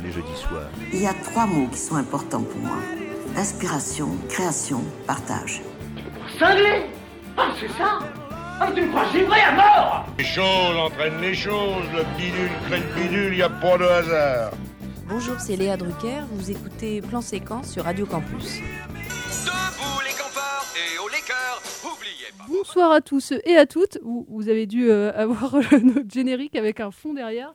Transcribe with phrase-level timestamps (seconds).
[0.00, 0.70] Tous les jeudis soirs.
[0.92, 2.78] Il y a trois mots qui sont importants pour moi.
[3.36, 5.60] Inspiration, création, partage.
[6.38, 6.86] Cinglé
[7.36, 7.98] Ah, c'est ça
[8.60, 12.80] Ah, tu me crois givré à mort Les choses entraînent les choses, le bidule crée
[12.80, 14.52] le bidule, y a pas de hasard.
[15.06, 18.56] Bonjour, c'est Léa Drucker, vous écoutez Plan Séquence sur Radio Campus.
[18.56, 22.44] Debout les campeurs et haut les cœurs, oubliez pas.
[22.48, 23.98] Bonsoir à tous et à toutes.
[24.02, 27.52] Vous, vous avez dû euh, avoir notre générique avec un fond derrière.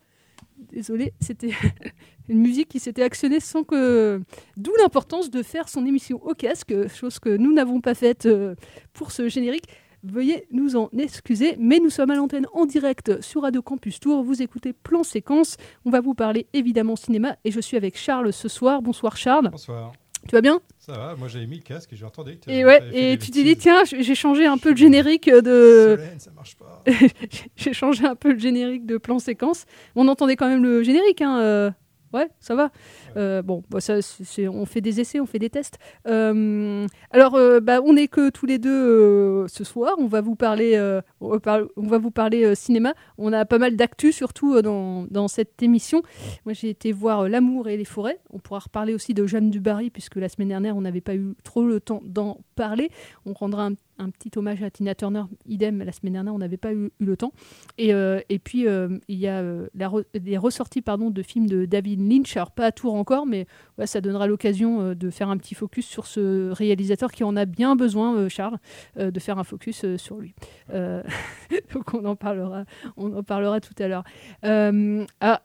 [0.57, 1.51] Désolé, c'était
[2.29, 4.21] une musique qui s'était actionnée sans que.
[4.57, 8.55] D'où l'importance de faire son émission au casque, chose que nous n'avons pas faite euh,
[8.93, 9.65] pour ce générique.
[10.03, 14.23] Veuillez nous en excuser, mais nous sommes à l'antenne en direct sur Radio Campus Tour.
[14.23, 15.57] Vous écoutez Plan Séquence.
[15.83, 18.83] On va vous parler évidemment cinéma et je suis avec Charles ce soir.
[18.83, 19.49] Bonsoir Charles.
[19.49, 19.93] Bonsoir.
[20.27, 22.65] Tu vas bien Ça va, moi j'avais mis le casque et j'ai entendu que Et
[22.65, 25.97] ouais, et tu t'es dit tiens, j'ai changé un peu le générique de.
[25.97, 26.83] Solène, ça marche pas.
[27.55, 29.65] j'ai changé un peu le générique de plan séquence.
[29.95, 31.73] On entendait quand même le générique, hein.
[32.15, 32.71] Ouais, ça va.
[33.17, 35.77] Euh, bon, bah, ça, c'est- on fait des essais, on fait des tests.
[36.07, 39.95] Euh, alors, euh, bah, on n'est que tous les deux ce soir.
[39.97, 40.79] On va vous parler,
[41.19, 42.93] on va vous parler cinéma.
[43.17, 46.03] On a pas mal d'actu, surtout dans, cette émission.
[46.45, 48.19] Moi, j'ai été voir L'amour et les forêts.
[48.29, 51.35] On pourra reparler aussi de Jeanne Dubarry, puisque la semaine dernière, on n'avait pas eu
[51.43, 52.91] trop le temps d'en parler.
[53.25, 55.83] On rendra un, un petit hommage à Tina Turner, idem.
[55.83, 57.33] La semaine dernière, on n'avait pas eu, le temps.
[57.77, 61.47] Et, euh, et puis, euh, il y a euh, la les ressorties pardon, de films
[61.47, 62.35] de David Lynch.
[62.37, 63.47] Alors, pas à tour encore, mais
[63.85, 67.75] ça donnera l'occasion de faire un petit focus sur ce réalisateur qui en a bien
[67.75, 68.57] besoin, Charles,
[68.97, 70.33] de faire un focus sur lui.
[70.69, 72.65] Donc, on en parlera,
[72.97, 74.03] on en parlera tout à l'heure.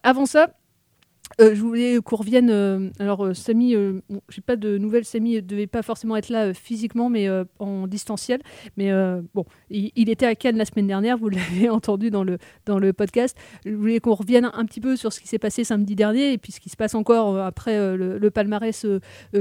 [0.02, 0.54] Avant ça,
[1.40, 2.50] euh, je voulais qu'on revienne.
[2.50, 5.04] euh, alors, euh, Samy, bon, j'ai pas de nouvelles.
[5.04, 8.40] Samy ne devait pas forcément être là physiquement, mais en distanciel.
[8.76, 8.90] Mais
[9.34, 11.16] bon, il, était à Cannes la semaine dernière.
[11.16, 13.36] Vous l'avez entendu dans le dans le podcast.
[13.64, 16.38] Je voulais qu'on revienne un petit peu sur ce qui s'est passé samedi dernier et
[16.38, 18.86] puis ce qui se passe encore après le, palmarès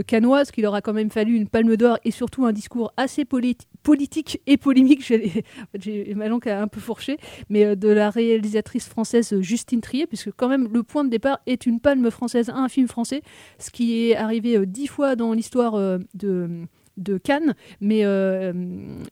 [0.07, 3.23] cannois, parce qu'il aura quand même fallu une palme d'or et surtout un discours assez
[3.23, 5.01] politi- politique et polémique.
[5.79, 7.17] J'ai ma langue a un peu fourché,
[7.49, 11.65] mais de la réalisatrice française Justine Trier, puisque quand même le point de départ est
[11.65, 13.21] une palme française un film français,
[13.57, 18.53] ce qui est arrivé euh, dix fois dans l'histoire euh, de Cannes, mais euh,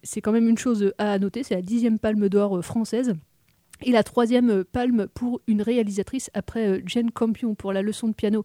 [0.03, 3.15] c'est quand même une chose à noter, c'est la dixième palme d'or française.
[3.83, 8.43] Et la troisième palme pour une réalisatrice après Jane Campion pour la leçon de piano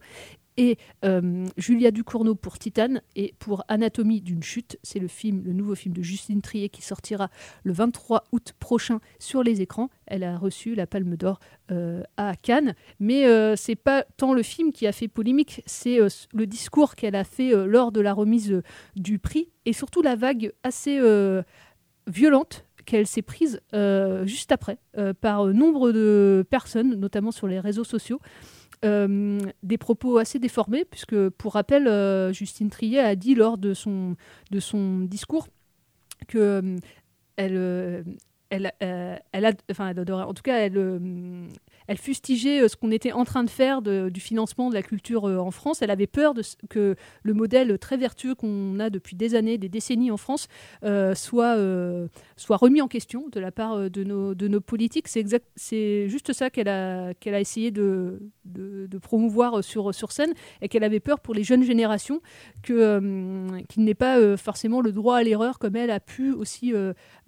[0.57, 4.77] et euh, Julia Ducournau pour Titane et pour Anatomie d'une chute.
[4.83, 7.29] C'est le nouveau film de Justine Trier qui sortira
[7.63, 9.89] le 23 août prochain sur les écrans.
[10.05, 11.39] Elle a reçu la Palme d'Or
[11.71, 15.99] euh, à Cannes, mais euh, c'est pas tant le film qui a fait polémique, c'est
[15.99, 18.61] euh, le discours qu'elle a fait lors de la remise
[18.95, 20.99] du prix et surtout la vague assez
[22.07, 23.61] violente qu'elle s'est prise
[24.25, 24.77] juste après
[25.21, 28.19] par nombre de personnes, notamment sur les réseaux sociaux.
[28.83, 33.73] Euh, des propos assez déformés, puisque pour rappel, euh, Justine Trier a dit lors de
[33.73, 34.15] son,
[34.51, 35.47] discours
[36.27, 38.03] que euh,
[38.49, 38.73] elle,
[39.31, 40.77] elle, a, enfin, elle adorait- en tout cas, elle,
[41.87, 45.27] elle fustigeait euh, ce qu'on était en train de faire du financement de la culture
[45.27, 45.81] euh, en France.
[45.81, 49.69] Elle avait peur de que le modèle très vertueux qu'on a depuis des années, des
[49.69, 50.47] décennies en France,
[50.83, 51.57] euh, soit,
[52.35, 55.07] soit remis en question de la part de nos, de nos politiques.
[55.07, 60.83] C'est juste ça qu'elle a, a essayé de, de, promouvoir sur, sur scène et qu'elle
[60.83, 62.21] avait peur pour les jeunes générations
[62.61, 66.73] que, euh, qu'il n'ait pas forcément le droit à l'erreur comme elle a pu aussi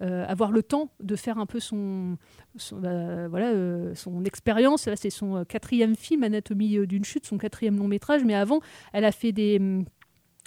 [0.00, 2.16] avoir le temps de faire un peu son,
[2.58, 4.88] son, bah, voilà, euh, son expérience.
[4.96, 8.24] C'est son euh, quatrième film, Anatomie euh, d'une chute, son quatrième long métrage.
[8.24, 8.60] Mais avant,
[8.92, 9.84] elle a fait des, hum,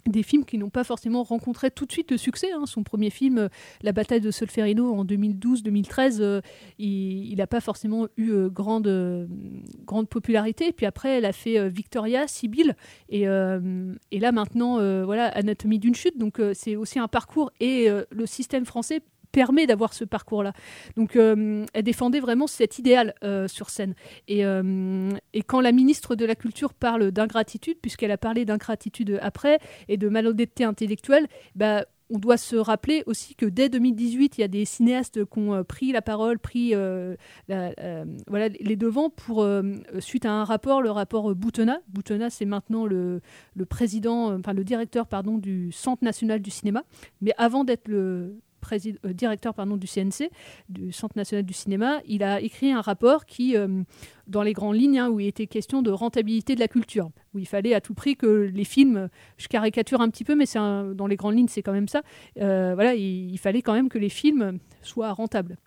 [0.07, 2.51] des films qui n'ont pas forcément rencontré tout de suite le succès.
[2.51, 2.65] hein.
[2.65, 3.49] Son premier film,
[3.81, 6.41] La bataille de Solferino, en 2012-2013, euh,
[6.79, 9.27] il n'a pas forcément eu grande, euh,
[9.85, 10.71] grande popularité.
[10.71, 12.75] Puis après, elle a fait Victoria, Sibylle,
[13.09, 16.17] et, et là maintenant, voilà, Anatomie d'une chute.
[16.17, 20.53] Donc c'est aussi un parcours, et le système français permet d'avoir ce parcours-là.
[20.95, 23.93] Donc euh, elle défendait vraiment cet idéal euh, sur scène.
[24.27, 29.19] Et, euh, et quand la ministre de la Culture parle d'ingratitude, puisqu'elle a parlé d'ingratitude
[29.21, 34.41] après, et de malhonnêteté intellectuelle, bah, on doit se rappeler aussi que dès 2018, il
[34.41, 39.47] y a des cinéastes qui ont pris la parole, pris voilà, les devants pour,
[39.99, 41.81] suite à un rapport, le rapport Boutonnat.
[41.87, 43.21] Boutonnat, c'est maintenant le,
[43.53, 46.83] le président, enfin le directeur pardon, du Centre national du cinéma.
[47.21, 48.39] Mais avant d'être le
[48.71, 50.29] euh, directeur du CNC,
[50.69, 53.83] du Centre national du cinéma, il a écrit un rapport qui, euh,
[54.27, 57.39] dans les grandes lignes, hein, où il était question de rentabilité de la culture, où
[57.39, 61.07] il fallait à tout prix que les films, je caricature un petit peu, mais dans
[61.07, 62.01] les grandes lignes, c'est quand même ça,
[62.39, 65.57] euh, voilà, il, fallait quand même que les films soient rentables.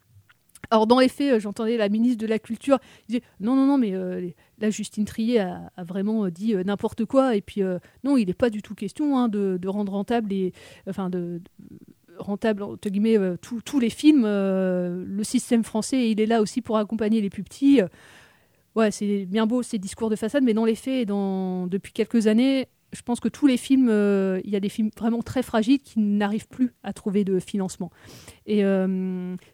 [0.71, 2.79] Alors dans les faits, j'entendais la ministre de la Culture
[3.09, 3.93] disait non, non, non, mais
[4.59, 7.63] là Justine Trier a, vraiment dit n'importe quoi, et puis
[8.05, 10.53] non, il n'est pas du tout question hein, de, rendre rentable et
[10.89, 11.43] enfin de-
[12.19, 14.25] rentable entre guillemets euh, tous les films.
[14.27, 17.81] euh, le système français, il est là aussi pour accompagner les plus petits.
[17.81, 17.89] Euh,
[18.75, 22.69] ouais, c'est bien beau ces discours de façade, mais dans les faits, depuis quelques années,
[22.93, 23.89] je pense que tous les films,
[24.45, 27.91] il y a des films vraiment très fragiles qui n'arrivent plus à trouver de financement.
[28.45, 28.63] Et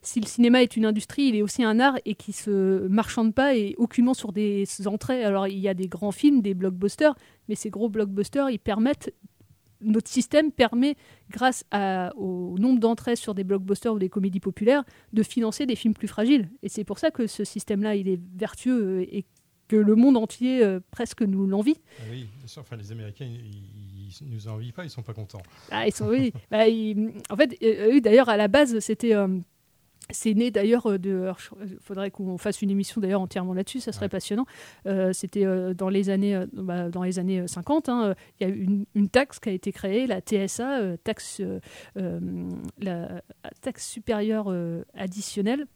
[0.03, 3.35] si le cinéma est une industrie, il est aussi un art et qui se marchande
[3.35, 5.23] pas et aucunement sur des entrées.
[5.25, 7.15] Alors il y a des grands films, des blockbusters,
[7.49, 9.13] mais ces gros blockbusters, ils permettent
[9.81, 10.97] notre système permet,
[11.31, 15.77] grâce à- au nombre d'entrées sur des blockbusters ou des comédies populaires, de financer des
[15.77, 16.49] films plus fragiles.
[16.63, 19.25] Et c'est pour ça que ce système-là, il est vertueux euh, et
[19.69, 21.77] que le monde entier euh, presque nous l'envie.
[22.01, 22.63] Ah oui, bien sûr.
[22.63, 23.63] Enfin, les Américains, ils,
[24.23, 25.43] ils nous envient pas, ils sont pas contents.
[25.71, 26.33] Ah, ils sont, oui.
[26.51, 29.15] Bah, ils- en fait, euh, eux, d'ailleurs, à la base, c'était.
[29.15, 29.29] euh,
[30.11, 31.31] c'est né d'ailleurs euh, de.
[31.63, 34.47] Il faudrait qu'on fasse une émission d'ailleurs entièrement là-dessus, ça serait passionnant.
[34.87, 37.89] Euh, c'était euh, dans les années, euh, bah, dans les années 50.
[37.89, 40.97] hein, euh, Il y a une, une taxe qui a été créée, la TSA, euh,
[41.03, 41.61] taxe, euh,
[41.97, 42.21] euh,
[42.79, 43.23] la
[43.61, 45.67] taxe supérieure euh, additionnelle.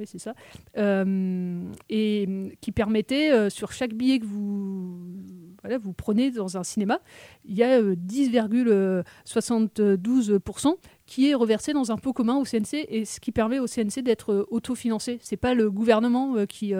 [0.00, 0.34] Oui, c'est ça.
[0.78, 4.96] Euh, et euh, qui permettait, euh, sur chaque billet que vous,
[5.60, 7.00] voilà, vous prenez dans un cinéma,
[7.44, 13.04] il y a euh, 10,72% qui est reversé dans un pot commun au CNC, et
[13.04, 15.18] ce qui permet au CNC d'être autofinancé.
[15.20, 16.72] C'est pas le gouvernement qui,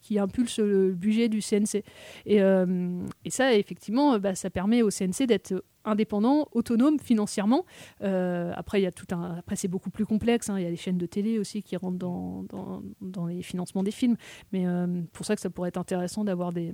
[0.00, 1.84] qui impulse le budget du CNC.
[2.24, 7.64] Et, et ça, effectivement, bah, ça permet au CNC d'être indépendant, autonome financièrement.
[8.02, 9.36] Euh, après, il y a tout un.
[9.38, 10.50] Après, c'est beaucoup plus complexe.
[10.50, 10.58] hein.
[10.58, 14.16] Il y a les chaînes de télé aussi qui rentrent dans, les financements des films.
[14.52, 16.72] Mais euh, pour ça que ça pourrait être intéressant d'avoir des,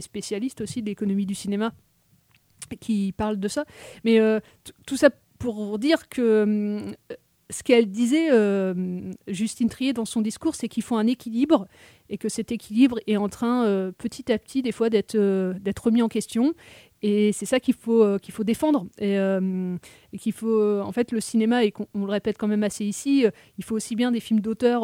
[0.00, 1.72] spécialistes aussi de l'économie du cinéma
[2.80, 3.64] qui parlent de ça.
[4.04, 4.40] Mais euh,
[4.86, 6.94] tout ça pour dire que hum,
[7.50, 11.66] ce qu'elle disait, euh, Justine Trier, dans son discours, c'est qu'il faut un équilibre
[12.08, 15.84] et que cet équilibre est en train, euh, petit à petit, des fois, euh, d'être
[15.84, 16.54] remis en question.
[17.02, 18.86] Et c'est ça qu'il faut, euh, qu'il faut défendre.
[18.98, 19.76] Et, euh,
[20.18, 23.24] qu'il faut, euh, en fait, le cinéma, et on le répète quand même assez ici,
[23.58, 24.82] il faut aussi bien des films d'auteur.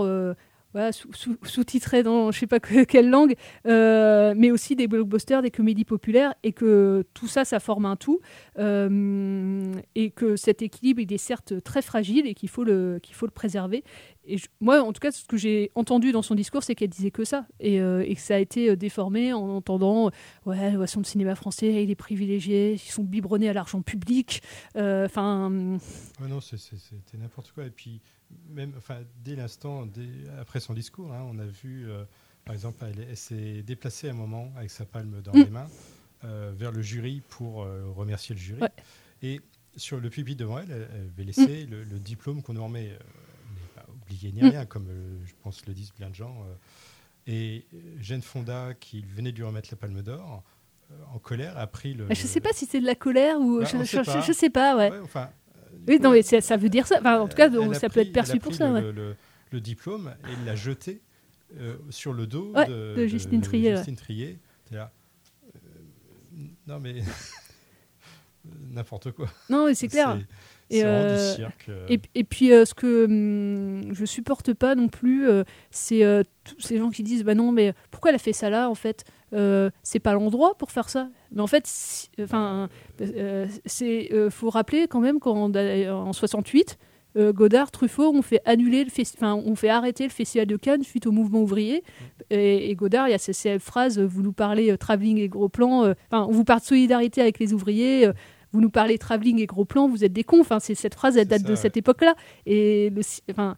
[1.43, 3.35] sous-titrés dans je sais pas que- quelle langue,
[3.65, 8.21] mais aussi des blockbusters, des comédies populaires, et que tout ça, ça forme un tout,
[8.59, 13.27] et que cet équilibre, il est certes très fragile et qu'il faut le, qu'il faut
[13.27, 13.85] le préserver.
[14.29, 16.89] Et je- moi, en tout cas, ce que j'ai entendu dans son discours, c'est qu'elle
[16.91, 20.11] disait que ça, et, euh, et que ça a été euh, déformé en entendant, euh,
[20.47, 24.43] ouais, la le cinéma français, il est privilégié, ils sont biberonnés à l'argent public,
[24.77, 25.51] euh, enfin...
[26.21, 27.65] Ouais, non, c'était n'importe quoi.
[27.67, 28.01] Et puis,
[28.49, 28.73] même,
[29.25, 29.87] dès l'instant,
[30.41, 32.05] après son discours, hein, on a vu, euh,
[32.45, 35.43] par exemple, elle, elle s'est déplacée un moment avec sa palme dans Mm.
[35.43, 35.69] les mains
[36.55, 38.61] vers le jury pour remercier le jury.
[38.61, 38.71] Ouais.
[39.23, 39.41] Et
[39.77, 41.71] sur le pupitre devant elle, elle, avait laissé Mm.
[41.71, 42.99] le, le diplôme qu'on nous remet,
[44.07, 46.45] oublié ni rien, comme euh, je pense le disent plein de gens.
[46.49, 46.55] euh.
[47.27, 50.43] et euh, Jeanne Fonda, qui venait de lui remettre la palme d'or,
[51.13, 52.07] en colère, a pris le.
[52.11, 53.59] Je sais pas si c'est de la colère ou...
[53.61, 53.85] Bah, je,
[54.25, 54.91] je sais pas, ouais.
[54.91, 55.31] Ouais, enfin,
[55.89, 56.99] oui, non, mais ça, ça veut dire ça.
[57.01, 58.69] Enfin, en tout cas, ça peut être perçu pour ça.
[58.69, 58.81] le, ouais.
[58.83, 59.17] le- le-
[59.53, 61.01] le diplôme et il l'a jeté
[61.59, 63.77] euh, sur le dos Ouais, de, de Justine Trier, ouais.
[63.77, 64.39] Justine Trier.
[64.73, 64.93] Là,
[65.55, 65.59] euh,
[66.67, 67.03] non mais
[68.73, 69.29] n'importe quoi.
[69.51, 70.19] Non, mais c'est clair.
[70.73, 71.67] Euh, du cirque.
[71.69, 71.87] euh.
[71.89, 76.03] et, et puis, euh, ce que hum, je supporte pas non plus, euh, c'est
[76.45, 78.75] tous ces gens qui disent Bah non, mais pourquoi elle a fait ça là En
[78.75, 79.05] fait,
[79.83, 81.09] c'est pas l'endroit pour faire ça.
[81.33, 82.69] Mais en fait, si- enfin,
[83.65, 86.79] c'est faut rappeler quand même qu'en en 68,
[87.17, 90.83] euh, Godard, Truffaut ont fait annuler le enfin, ont fait arrêter le festival de Cannes
[90.83, 91.83] suite au mouvement ouvrier.
[92.29, 95.29] Et, et Godard, il y a ces célèbres phrases Vous nous parlez euh, travelling et
[95.29, 98.11] gros plans, euh, enfin, on vous parle de solidarité avec les ouvriers.
[98.57, 100.41] Euh, vous nous parlez travelling et gros plan, vous êtes des cons.
[100.41, 102.15] Enfin, cette phrase, elle date de cette époque-là.
[102.47, 103.57] Et le, enfin,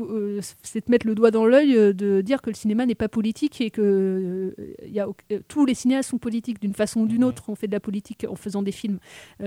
[0.00, 2.94] euh, c'est de mettre le doigt dans l'œil euh, de dire que le cinéma n'est
[2.94, 5.06] pas politique et que euh, y a,
[5.48, 7.44] tous les cinéastes sont politiques d'une façon ou d'une autre.
[7.48, 8.98] On fait de la politique en faisant des films.
[9.40, 9.46] Il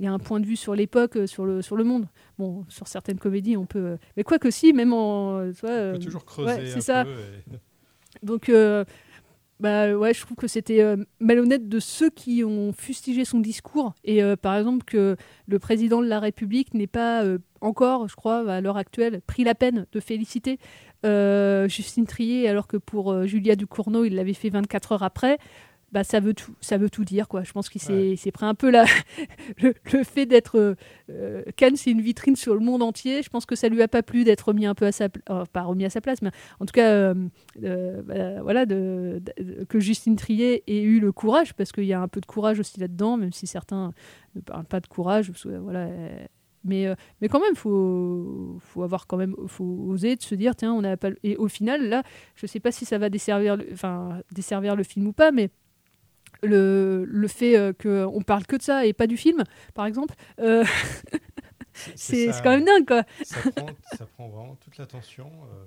[0.00, 2.06] y a un point de vue sur l'époque, sur le, sur le monde.
[2.38, 3.98] Bon, sur certaines comédies, on peut.
[4.16, 5.52] Mais quoi que si, même en.
[5.52, 6.70] Soit, on peut toujours creuser.
[6.70, 7.04] c'est ça.
[8.22, 8.50] Donc
[9.60, 13.94] bah ouais, je trouve que c'était euh, malhonnête de ceux qui ont fustigé son discours.
[14.04, 15.16] Et euh, par exemple, que
[15.48, 19.42] le président de la République n'ait pas euh, encore, je crois, à l'heure actuelle, pris
[19.42, 20.58] la peine de féliciter
[21.04, 25.38] Justine Trier, alors que pour Julia Ducournau, il l'avait fait 24 heures après
[25.92, 27.44] bah, ça veut tout, ça veut tout dire quoi.
[27.44, 28.84] Je pense qu'il s'est pris un peu la,
[29.62, 29.72] le,
[30.04, 30.76] fait d'être
[31.10, 33.22] euh, Cannes, c'est une vitrine sur le monde entier.
[33.22, 35.44] Je pense que ça lui a pas plu d'être remis un peu à sa, euh,
[35.46, 36.30] pas remis à sa place, mais
[36.60, 39.22] en tout cas, euh, bah, voilà, de,
[39.68, 42.60] que Justine Trier ait eu le courage, parce qu'il y a un peu de courage
[42.60, 43.94] aussi là-dedans, même si certains
[44.34, 45.32] ne parlent pas de courage.
[45.44, 45.88] Voilà.
[46.64, 46.86] Mais,
[47.22, 50.82] mais quand même, faut, faut avoir quand même, faut oser de se dire, tiens, on
[50.82, 51.10] n'a pas.
[51.22, 52.02] Et au final, là,
[52.34, 55.48] je sais pas si ça va desservir, enfin, desservir le film ou pas, mais
[56.42, 60.14] le, le fait euh, qu'on parle que de ça et pas du film, par exemple,
[60.40, 60.64] euh,
[61.94, 62.86] c'est quand même dingue.
[62.86, 63.02] Quoi.
[63.22, 63.66] Ça, prend,
[63.96, 65.26] ça prend vraiment toute l'attention.
[65.26, 65.64] Euh,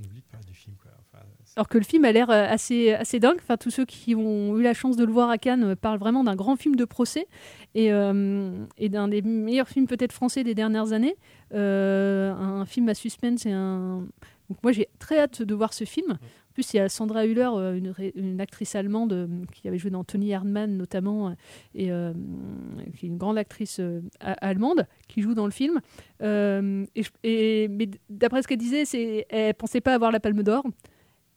[0.00, 0.76] on oublie de parler du film.
[0.82, 0.90] Quoi.
[1.56, 3.38] Alors que le film a l'air assez, assez dingue.
[3.40, 6.24] Enfin, tous ceux qui ont eu la chance de le voir à Cannes parlent vraiment
[6.24, 7.28] d'un grand film de procès
[7.76, 11.14] et, et d'un des meilleurs films peut-être français des dernières années.
[11.52, 14.04] un film à suspense et un...
[14.50, 16.18] Donc moi j'ai très hâte de voir ce film
[16.54, 17.80] plus, il y a Sandra Hüller, euh,
[18.14, 21.34] une, actrice allemande euh, qui avait joué dans Tony Hardman notamment,
[21.76, 22.14] euh,
[22.86, 23.80] et qui est une grande actrice
[24.20, 25.80] allemande, qui joue dans le film.
[26.22, 30.64] et, mais d'après ce qu'elle disait, c'est, elle pensait pas avoir la Palme d'Or.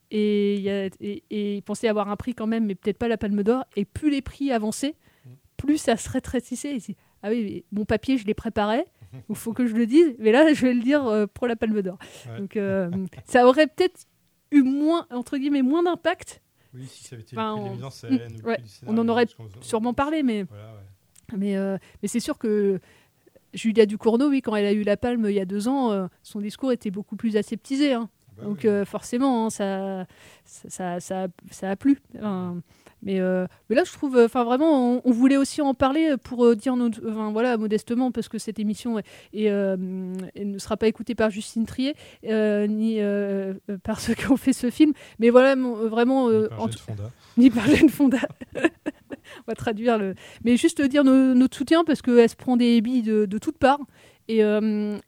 [0.09, 3.65] Et, et, pensait avoir un prix quand même, mais peut-être pas la Palme d'Or.
[3.75, 4.95] Et plus les prix avançaient,
[5.57, 6.77] plus ça se rétrécissait.
[7.23, 8.85] ah oui, mon papier, je l'ai préparé.
[9.29, 11.81] Il faut que je le dise, mais là, je vais le dire pour la Palme
[11.81, 11.97] d'Or.
[12.37, 12.57] Donc,
[13.25, 14.05] ça aurait peut-être
[14.51, 16.41] eu moins, entre guillemets, moins d'impact.
[16.73, 17.81] Oui, si ça avait été enfin, on...
[17.81, 19.27] en scène, ou ouais, on en aurait
[19.61, 21.37] sûrement parlé, mais, voilà, ouais.
[21.37, 22.79] mais, euh, mais c'est sûr que
[23.53, 26.07] Julia Ducournau, oui, quand elle a eu la palme il y a deux ans, euh,
[26.23, 27.93] son discours était beaucoup plus aseptisé.
[27.93, 28.09] Hein.
[28.37, 28.69] Bah Donc oui.
[28.69, 30.05] euh, forcément, hein, ça,
[30.45, 31.99] ça, ça, ça, a plu.
[32.17, 32.61] Enfin,
[33.07, 36.57] mais, euh, mais là, je trouve, enfin vraiment, on, voulait aussi en parler pour euh,
[36.57, 39.05] dire, notre, enfin, voilà, modestement, parce que cette émission est,
[39.49, 42.99] euh, ne sera pas écoutée par Justine Trier ni
[43.85, 47.11] par ceux qui ont fait ce film, mais voilà, vraiment, ni par, en Fonda.
[47.37, 48.19] ni par Jeanne Fonda.
[48.55, 53.03] on va traduire le, mais juste dire notre soutien parce qu'elle se prend des billes
[53.03, 53.79] de, de toutes parts.
[54.27, 54.41] Et,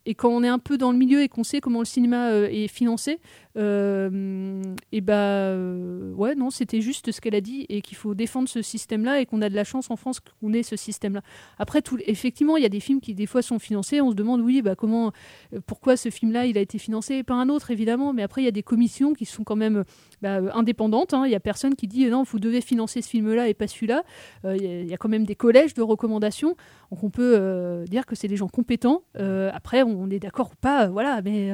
[0.05, 2.31] et, quand on est un peu dans le milieu et qu'on sait comment le cinéma
[2.31, 3.19] est financé,
[3.59, 4.61] euh,
[4.93, 8.47] et bah euh, ouais non c'était juste ce qu'elle a dit et qu'il faut défendre
[8.47, 11.15] ce système là et qu'on a de la chance en France qu'on ait ce système
[11.15, 11.21] là
[11.57, 13.99] après tout effectivement il y a des films qui des fois sont financés.
[13.99, 15.11] On se demande oui bah comment
[15.53, 18.13] euh, pourquoi ce film là il a été financé par un autre évidemment.
[18.13, 19.83] Mais après il y a des commissions qui sont quand même
[20.21, 21.25] bah, indépendantes hein.
[21.25, 23.67] il y a personne qui dit non vous devez financer ce film là et pas
[23.67, 24.03] celui-là.
[24.45, 26.55] Il y, a quand même des collèges de recommandations.
[26.91, 29.03] Donc on peut dire que c'est des gens compétents.
[29.15, 31.51] Après on, est d'accord ou pas voilà mais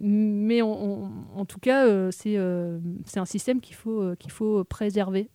[0.00, 0.13] mais
[0.62, 5.30] en tout cas, euh, euh, c'est un système qu'il faut, euh, qu'il faut préserver.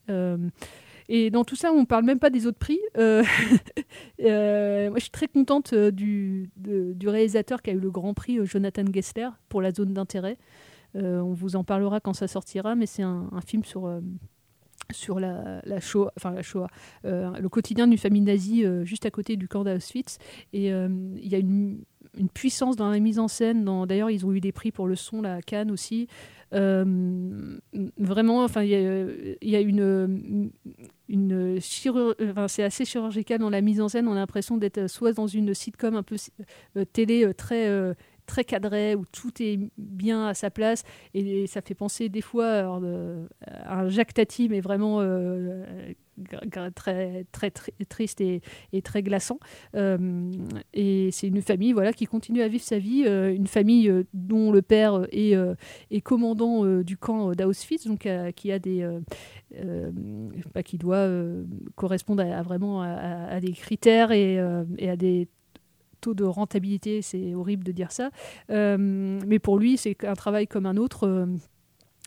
[1.12, 2.80] Et dans tout ça, on ne parle même pas des autres prix.
[2.96, 3.24] moi,
[4.20, 9.30] je suis très contente du, du, réalisateur qui a eu le grand prix, Jonathan Gessler,
[9.50, 10.38] pour la zone d'intérêt.
[10.94, 13.92] on vous en parlera quand ça sortira, mais c'est un, film sur,
[14.92, 16.70] sur la, la Shoah, enfin la Shoah,
[17.04, 20.20] le quotidien d'une famille nazie juste à côté du camp d'Auschwitz.
[20.54, 21.80] Et il y a une,
[22.18, 23.66] une puissance dans la mise en scène.
[23.88, 26.08] D'ailleurs, ils ont eu des prix pour le son là, à Cannes aussi.
[26.54, 27.60] Euh,
[27.98, 28.70] vraiment, enfin, il
[29.42, 30.52] y, a une,
[31.08, 31.60] une
[32.30, 34.08] enfin, c'est assez chirurgical dans la mise en scène.
[34.08, 36.16] On a l'impression d'être soit dans une sitcom un peu
[36.78, 37.96] euh, télé euh, très
[38.30, 40.84] très cadré, où tout est bien à sa place.
[41.14, 42.48] Et, ça fait penser des fois
[43.48, 45.02] à un Jacques Tati, mais vraiment
[46.76, 48.42] très, très, triste et,
[48.84, 49.40] très glaçant.
[49.76, 50.32] Euh,
[50.74, 54.04] et c'est une famille voilà, qui continue à vivre sa vie, euh, une famille euh,
[54.14, 58.88] dont le père est, commandant du camp d'Auschwitz, donc qui a des...
[60.54, 61.08] Bah, qui doit
[61.76, 65.28] correspondre à, vraiment à, des critères et à des
[66.02, 68.10] taux de rentabilité, c'est horrible de dire ça,
[68.50, 71.28] mais pour lui, c'est un travail comme un autre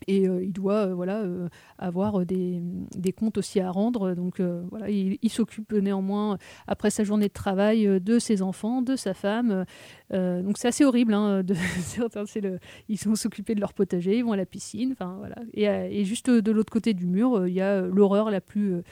[0.08, 2.60] Et euh, il doit euh, voilà, euh, avoir des,
[2.96, 4.14] des comptes aussi à rendre.
[4.14, 8.96] Donc voilà, il, il s'occupe néanmoins, après sa journée de travail, de ses enfants, de
[8.96, 9.64] sa femme.
[10.10, 11.14] Donc c'est assez horrible.
[11.14, 11.54] hein, de,
[12.26, 14.92] c'est le, ils vont s'occuper de leur potager, ils vont à la piscine.
[14.92, 15.36] Enfin, voilà.
[15.54, 18.82] et, et juste de l'autre côté du mur, il y a l'horreur la plus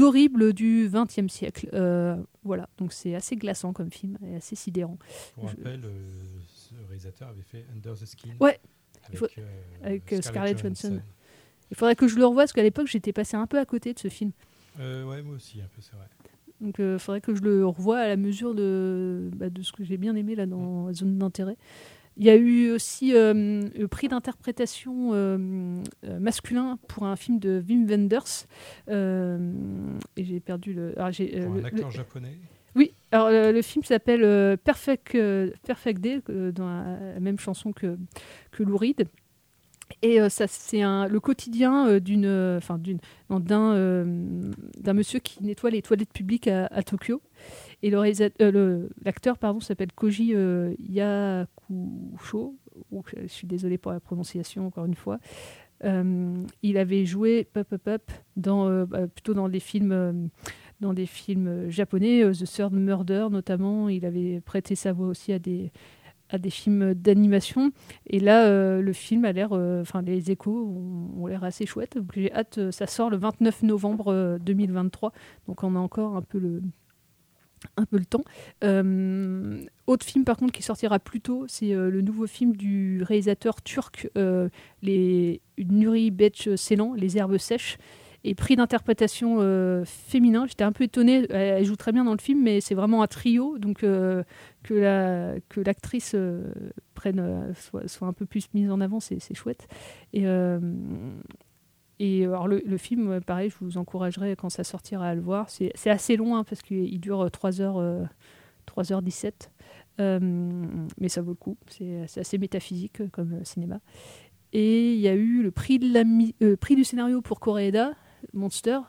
[0.00, 1.68] horrible du XXe siècle.
[2.44, 4.96] Voilà, donc c'est assez glaçant comme film et assez sidérant.
[5.34, 5.90] Pour Je- rappel, euh,
[6.46, 8.30] ce réalisateur avait fait Under the Skin.
[8.40, 8.58] Ouais.
[9.12, 9.44] Il Avec, faut- euh,
[9.82, 10.88] avec euh, Scarlett Scarlett Johansson.
[10.88, 11.02] Johansson.
[11.70, 13.92] Il faudrait que je le revoie parce qu'à l'époque j'étais passé un peu à côté
[13.92, 14.32] de ce film.
[14.80, 16.06] Euh, ouais, moi aussi, un peu, c'est vrai.
[16.60, 19.84] Donc il faudrait que je le revoie à la mesure de, bah, de ce que
[19.84, 21.56] j'ai bien aimé là dans Zone d'intérêt.
[22.16, 25.38] Il y a eu aussi euh, le prix d'interprétation euh,
[26.18, 28.46] masculin pour un film de Wim Wenders.
[30.16, 30.98] Et j'ai perdu le.
[30.98, 32.38] alors, j'ai, euh, Pour le- un acteur le- japonais
[33.10, 37.96] alors le, film s'appelle euh, Perfect, euh, Perfect Day, euh, dans la, même chanson que,
[38.50, 39.08] que Lou Reed.
[40.02, 42.60] Et ça, c'est le quotidien d'un,
[44.92, 47.22] monsieur qui nettoie les toilettes publiques à, Tokyo.
[47.82, 50.34] Et l'acteur, pardon, s'appelle Koji
[50.78, 52.54] Yakusho.
[52.92, 55.20] Je suis désolée pour la prononciation encore une fois.
[55.82, 60.28] Il avait joué pop, pop, pop, dans, bah, plutôt dans des films,
[60.80, 63.88] dans des films euh, japonais, euh, The Third Murder notamment.
[63.88, 65.72] Il avait prêté sa voix aussi à des,
[66.30, 67.72] à des films d'animation.
[68.06, 71.96] Et là, euh, le film a l'air, enfin les échos ont, l'air assez chouettes.
[71.96, 75.12] Donc j'ai hâte, ça sort le 29 novembre euh, 2023.
[75.46, 76.62] Donc on a encore un peu le,
[77.76, 78.24] un peu le temps.
[79.86, 84.08] Autre film par contre qui sortira plus tôt, c'est le nouveau film du réalisateur turc
[84.82, 87.78] les Nuri Beç Ceylan, Les herbes sèches.
[88.24, 90.46] Et prix d'interprétation euh, féminin.
[90.46, 91.26] J'étais un peu étonnée.
[91.30, 93.58] Elle, joue très bien dans le film, mais c'est vraiment un trio.
[93.58, 94.24] Donc euh,
[94.64, 96.52] que la que l'actrice euh,
[96.94, 99.68] prenne soit, un peu plus mise en avant, c'est chouette.
[102.00, 105.50] Et alors le, film, pareil, je vous encouragerai quand ça sortira à le voir.
[105.50, 108.04] C'est assez long hein, parce qu'il dure euh, 3 heures, euh,
[108.68, 109.32] 3h17.
[110.00, 110.18] Euh,
[111.00, 111.56] mais ça vaut le coup.
[111.66, 113.80] C'est assez métaphysique comme cinéma.
[114.52, 117.94] Et il y a eu le prix, du scénario pour Koreeda,
[118.32, 118.80] Monster.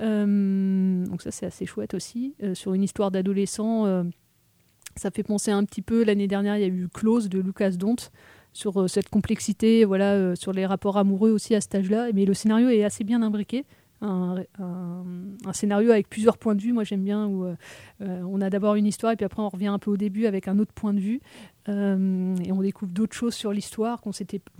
[0.00, 2.34] Euh, donc ça c'est assez chouette aussi.
[2.42, 4.04] Euh, sur une histoire d'adolescent, euh,
[4.96, 6.04] ça fait penser un petit peu.
[6.04, 7.96] L'année dernière, il y a eu Close de Lucas Dont
[8.52, 12.10] sur cette complexité, voilà, sur les rapports amoureux aussi à cet âge-là.
[12.14, 13.64] Mais le scénario est assez bien imbriqué.
[14.00, 14.44] Un,
[15.52, 17.54] scénario avec plusieurs points de vue, moi j'aime bien, où euh,
[18.02, 20.26] euh, on a d'abord une histoire et puis après on revient un peu au début
[20.26, 21.20] avec un autre point de vue
[21.70, 24.10] Euh, et on découvre d'autres choses sur l'histoire qu'on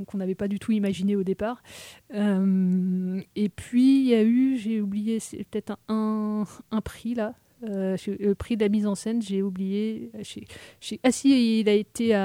[0.07, 1.62] qu'on n'avait pas du tout imaginé au départ.
[2.11, 8.33] Et puis il y a eu, j'ai oublié, c'est peut-être un, un prix là, le
[8.33, 10.11] prix de la mise en scène, j'ai oublié.
[11.03, 12.16] ah si, il a été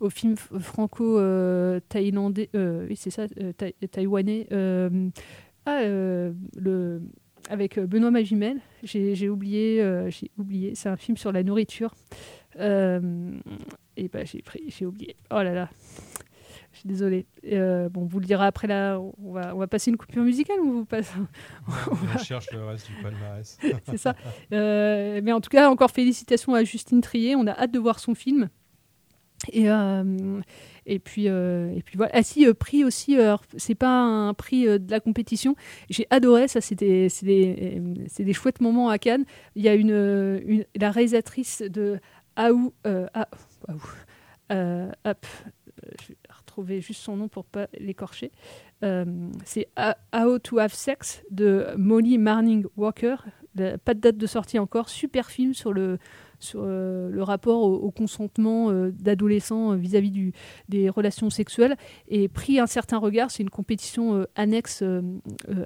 [0.00, 3.24] au film franco-thaïlandais, oui c'est ça,
[3.90, 4.46] taïwanais,
[5.66, 7.02] ah, euh, le,
[7.50, 8.60] avec euh, Benoît Magimel.
[8.82, 10.74] J'ai oublié, euh, j'ai oublié.
[10.74, 11.94] C'est un film sur la nourriture.
[12.58, 15.16] Et ben j'ai pris, j'ai oublié.
[15.30, 15.68] Oh là là.
[16.76, 17.26] Je suis désolée.
[17.46, 19.00] Euh, bon, vous le direz après là.
[19.00, 21.10] On va, on va passer une coupure musicale ou vous passe
[21.66, 23.58] On cherche le reste du palmarès.
[23.84, 24.14] C'est ça.
[24.52, 27.34] Euh, mais en tout cas, encore félicitations à Justine Trier.
[27.34, 28.50] On a hâte de voir son film.
[29.52, 30.40] Et, euh,
[30.86, 32.12] et, puis, euh, et puis voilà.
[32.14, 35.56] Ah si, euh, prix aussi, alors, c'est pas un prix euh, de la compétition.
[35.90, 39.24] J'ai adoré, ça c'était des, euh, des chouettes moments à Cannes.
[39.56, 41.98] Il y a une, euh, la réalisatrice de
[42.36, 43.28] Aou, euh, Ah-
[44.52, 45.26] euh, hop,
[45.84, 48.30] euh, je vais retrouver juste son nom pour pas l'écorcher.
[48.84, 49.04] Euh,
[49.44, 49.68] c'est
[50.14, 53.16] How to Have Sex de Molly Marning Walker.
[53.84, 54.90] Pas de date de sortie encore.
[54.90, 55.98] Super film sur le,
[56.38, 60.32] sur, euh, le rapport au, consentement euh, d'adolescents euh, vis-à-vis
[60.68, 61.76] des relations sexuelles.
[62.08, 64.82] Et pris un certain regard, c'est une compétition annexe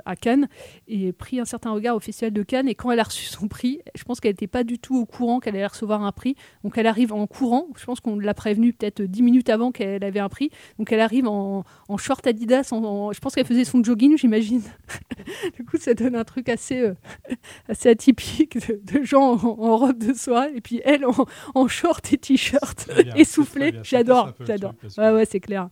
[0.05, 0.49] à Cannes,
[0.89, 2.69] et pris un certain regard au Festival de Cannes.
[2.69, 5.07] Et quand elle a reçu son prix, je pense qu'elle n'était pas du tout au
[5.07, 6.37] courant qu'elle allait recevoir un prix.
[6.65, 7.69] Donc elle arrive en courant.
[7.77, 10.51] Je pense qu'on l'a prévenue peut-être dix minutes avant qu'elle avait un prix.
[10.79, 11.65] Donc elle arrive en,
[11.99, 12.71] short Adidas.
[12.73, 14.63] En, je pense qu'elle faisait son jogging, j'imagine.
[15.57, 16.91] du coup, ça donne un truc assez,
[17.69, 20.49] assez atypique de, gens en, en robe de soie.
[20.61, 21.15] Et puis elle en,
[21.55, 23.49] en short et t-shirt pousse
[23.83, 24.75] J'adore, j'adore.
[24.99, 25.71] Ouais, ouais, c'est clair.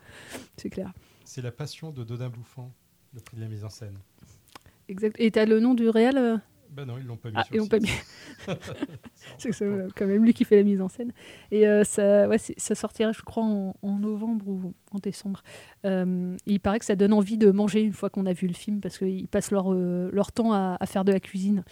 [0.57, 0.95] C'est clair.
[1.27, 2.73] C'est la passion de Dodin Bouffant,
[3.13, 3.99] le prix de la mise en scène.
[4.89, 5.15] Exact.
[5.19, 7.59] Et t'as le nom du réel Bah non, ils l'ont pas mis Ah, sur ils
[7.59, 7.91] l'ont pas mis.
[9.39, 11.13] c'est euh, quand même lui qui fait la mise en scène.
[11.51, 15.43] Et euh, ça, ouais, ça sortira, je crois, en, en novembre ou en décembre.
[15.85, 18.55] Euh, il paraît que ça donne envie de manger une fois qu'on a vu le
[18.55, 21.65] film parce qu'ils passent leur, euh, leur temps à, à faire de la cuisine.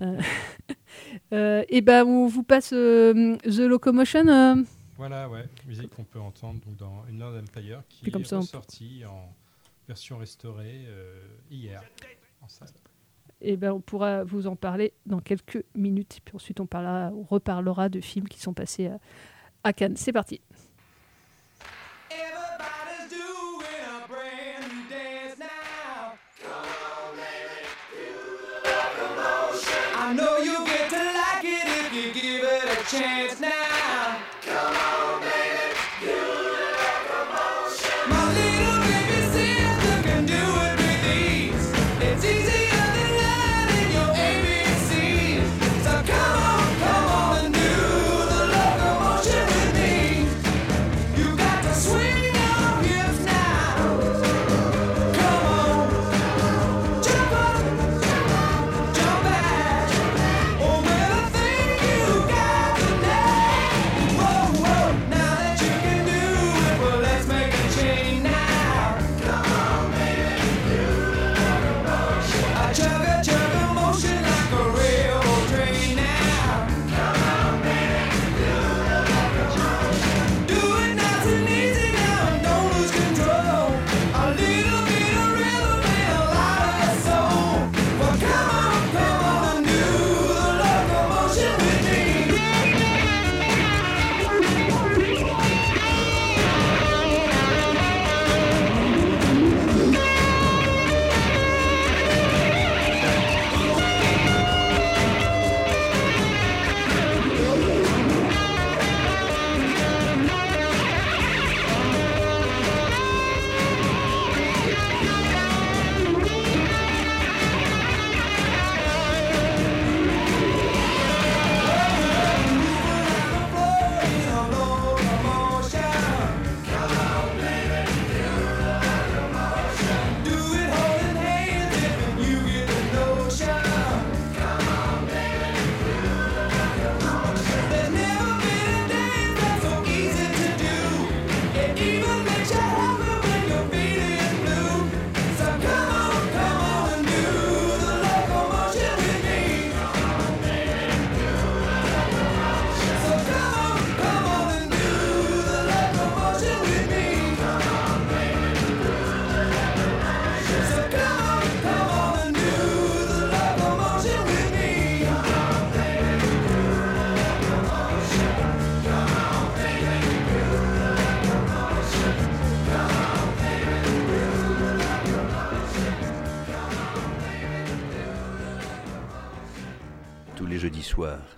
[1.32, 4.64] Et ben, on vous passe The Locomotion.
[4.96, 9.02] Voilà, ouais, musique qu'on peut entendre donc dans Inland Empire qui comme est ça, ressorti
[9.04, 9.28] en
[9.86, 10.86] version restaurée
[11.50, 11.82] hier
[12.40, 12.68] en salle.
[13.40, 16.20] Et ben, on pourra vous en parler dans quelques minutes.
[16.24, 18.90] Puis ensuite, on, parlera, on reparlera de films qui sont passés
[19.62, 19.96] à, Cannes.
[19.96, 20.40] C'est parti.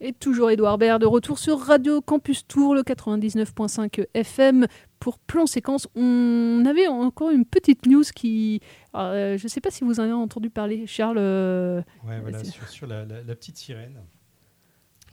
[0.00, 4.66] Et toujours Édouard Baird de retour sur Radio Campus Tour, le 99.5 FM
[5.00, 5.88] pour plan séquence.
[5.94, 8.60] On avait encore une petite news qui.
[8.94, 11.16] euh, je ne sais pas si vous en avez entendu parler, Charles.
[11.18, 13.98] euh, Ouais, voilà, sur, sur la, la- la petite sirène,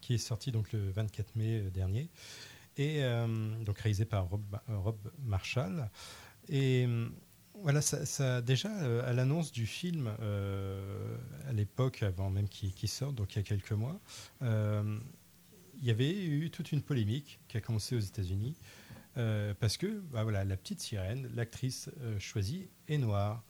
[0.01, 2.09] qui est sortie donc le 24 mai euh, dernier,
[2.75, 3.25] et euh,
[3.63, 5.89] donc réalisée par Rob, Rob Marshall.
[6.49, 6.85] Et
[7.61, 11.15] voilà, ça, ça- déjà euh, à l'annonce du film, euh,
[11.47, 13.99] à l'époque, avant même qu'il sorte, donc il y a quelques mois,
[14.41, 14.99] euh,
[15.79, 18.55] il y avait eu toute une polémique qui a commencé aux États-Unis.
[19.59, 21.89] parce que bah voilà, la petite sirène, l'actrice
[22.19, 23.43] choisie, est noire.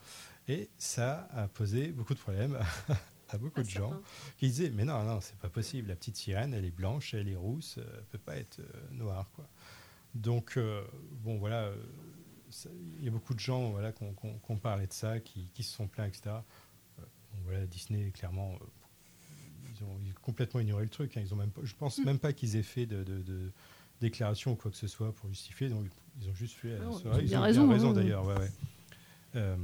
[0.48, 2.58] Et ça a posé beaucoup de problèmes
[3.30, 3.94] à beaucoup de gens
[4.38, 5.88] qui disaient Mais non, non, c'est pas possible.
[5.90, 8.60] La petite sirène, elle est blanche, elle est rousse, elle peut pas être
[8.92, 9.30] noire.
[9.36, 9.48] Quoi.
[10.16, 10.60] Donc,
[11.24, 11.72] bon, voilà,
[13.00, 15.74] il y a beaucoup de gens voilà, qui ont parlé de ça, qui, qui se
[15.74, 16.22] sont plaints, etc.
[16.28, 18.66] Euh, bon, voilà, Disney, clairement, euh,
[19.76, 21.16] ils ont, ils ont complètement ignoré le truc.
[21.18, 21.22] hein.
[21.24, 23.52] Ils ont même je pense même pas qu'ils aient fait de, de, de
[24.02, 25.70] déclaration ou quoi que ce soit pour justifier.
[25.70, 25.86] Donc,
[26.22, 26.78] ils ont juste fait.
[26.80, 27.94] Non, c'est ils ils ont raison, bien raison hein.
[27.94, 28.26] d'ailleurs.
[28.26, 28.52] ouais, ouais.
[29.36, 29.58] Euh,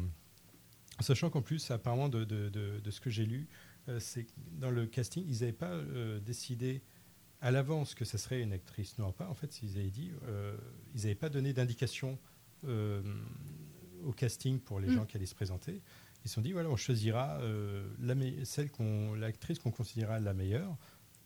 [1.02, 3.48] Sachant qu'en plus, apparemment, de, de- de- de ce que j'ai lu,
[3.88, 4.26] euh, c'est
[4.60, 6.82] dans le casting, ils n'avaient pas euh, décidé
[7.42, 9.30] à l'avance que ça serait une actrice noire pas.
[9.30, 10.58] En fait, ils avaient dit, euh,
[10.94, 14.94] ils n'avaient pas donné d'indication euh, au casting pour les Mm.
[14.96, 15.82] gens qui allaient se présenter.
[16.26, 18.14] Ils se sont dit, voilà, on choisira euh, la
[18.46, 20.76] celle qu'on, l'actrice qu'on considérera la meilleure,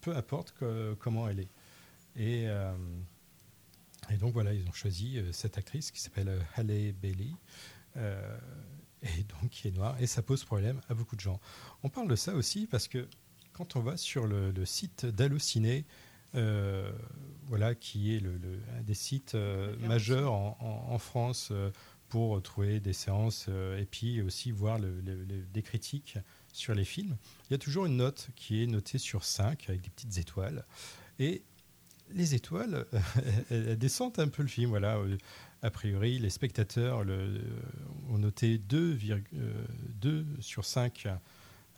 [0.01, 1.49] peu importe que- comment elle est.
[2.15, 2.73] Et, euh,
[4.09, 7.31] et donc voilà, ils ont choisi euh, cette actrice qui s'appelle euh, Halle Bailey.
[7.97, 8.37] euh,
[9.03, 11.39] et donc qui est noire, et ça pose problème à beaucoup de gens.
[11.83, 13.07] On parle de ça aussi parce que
[13.51, 15.85] quand on va sur le, le site d'Allociné,
[16.35, 16.91] euh,
[17.45, 21.69] voilà, qui est le, le- un des sites euh, majeurs en, en- en France euh,
[22.09, 26.17] pour trouver des séances et puis aussi voir le- le- le- des critiques
[26.51, 27.17] sur les films.
[27.49, 30.63] Il y a toujours une note qui est notée sur 5 avec des petites étoiles.
[31.17, 31.41] Et
[32.11, 32.85] les étoiles,
[33.49, 34.69] elles, descendent un peu le film.
[34.69, 34.99] Voilà.
[35.63, 37.03] A priori, les spectateurs
[38.09, 39.65] ont noté 2, euh,
[40.01, 41.07] 2 sur 5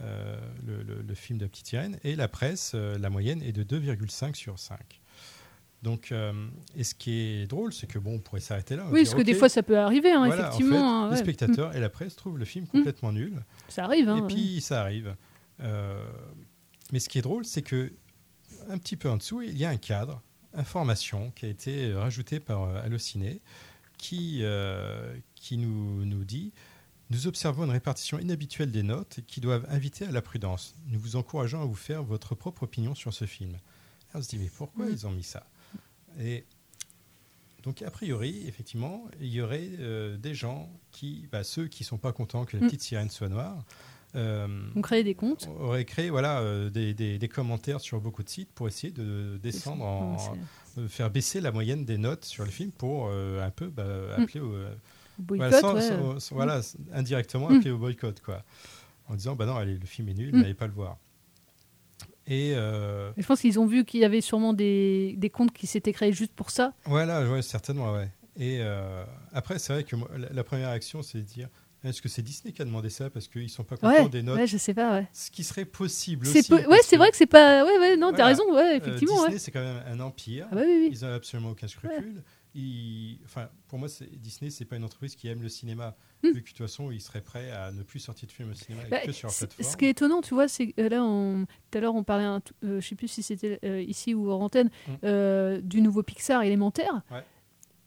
[0.01, 3.53] euh, le, le- le film de Petite Sirène et la presse, euh, la moyenne est
[3.53, 4.79] de 2,5 sur 5.
[5.83, 6.33] Donc, euh,
[6.75, 8.87] et ce qui est drôle, c'est que bon, on pourrait s'arrêter là.
[8.91, 11.17] Oui, parce que des fois, ça peut arriver, hein, Voilà, en effectivement, fait, hein, les
[11.17, 11.77] spectateurs Mm.
[11.77, 13.43] et la presse trouvent le film complètement nul.
[13.69, 14.27] Ça arrive, hein, Et ouais.
[14.27, 15.15] puis, ça arrive.
[16.91, 17.91] Mais ce qui est drôle, c'est que
[18.69, 20.21] un petit peu en dessous, il y a un cadre,
[20.53, 23.41] information, qui a été rajouté par Allociné,
[23.97, 24.43] qui,
[25.35, 26.51] qui nous, nous dit
[27.15, 30.75] Nous observons une répartition inhabituelle des notes qui doivent inviter à la prudence.
[30.89, 33.51] Nous vous encourageons à vous faire votre propre opinion sur ce film.
[34.09, 34.89] Alors, on se dit Mais pourquoi Mm.
[34.91, 35.47] ils ont mis ça?
[36.19, 36.43] Et
[37.63, 41.87] donc, a priori, effectivement, il y aurait euh, des gens qui, bah, ceux qui ne
[41.87, 42.65] sont pas contents que la Mm.
[42.67, 43.63] petite sirène soit noire,
[44.15, 45.47] euh, On crée des comptes.
[45.61, 49.39] aurait créé voilà, euh, des, des- des commentaires sur beaucoup de sites pour essayer de
[49.41, 50.17] descendre, en,
[50.89, 53.85] faire baisser la moyenne des notes sur le film pour euh, un peu bah,
[54.17, 54.75] appeler au, euh,
[55.19, 55.81] Boycott, voilà, sans- ouais.
[55.81, 56.61] sans- sans- voilà,
[56.93, 57.55] indirectement Mm.
[57.57, 58.19] appeler au boycott.
[58.21, 58.43] Quoi,
[59.07, 60.41] en disant bah non, allez, le film est nul, Mm.
[60.41, 60.97] n'allez pas le voir.
[62.27, 65.67] Et euh, Je pense qu'ils ont vu qu'il y avait sûrement des, des comptes qui
[65.67, 66.73] s'étaient créés juste pour ça.
[66.85, 68.09] Voilà, ouais, certainement, ouais.
[68.37, 71.49] Et euh, après, c'est vrai que moi, la, la première réaction, c'est de dire
[71.83, 73.11] est-ce que c'est Disney qui a demandé ça?
[73.11, 75.07] Parce qu'ils sont pas contents Ouais, des notes ouais, je sais pas, ouais.
[75.13, 76.41] Ce qui serait possible aussi.
[76.49, 77.63] po- ouais, c'est que- vrai que c'est pas.
[77.63, 78.25] Ouais, ouais, non, t'as Voilà.
[78.29, 79.21] raison, ouais, Euh, effectivement.
[79.25, 80.47] Disney, c'est quand même un empire.
[80.51, 80.89] Ah bah oui, oui.
[80.99, 82.23] Ils n'ont absolument aucun scrupule.
[83.25, 83.87] Enfin, pour moi,
[84.17, 85.95] Disney, c'est pas une entreprise qui aime le cinéma.
[86.23, 88.53] Vu que de toute façon, ils seraient prêts à ne plus sortir de films au
[88.53, 89.71] cinéma Bah, que sur plateforme.
[89.71, 92.03] ce qui est étonnant, tu vois, c'est que euh, là, on- tout à l'heure, on
[92.03, 92.25] parlait,
[92.63, 94.91] euh, je sais plus si c'était euh, ici ou en antenne, Mm.
[95.03, 97.01] euh, du nouveau Pixar élémentaire.
[97.11, 97.23] Ouais.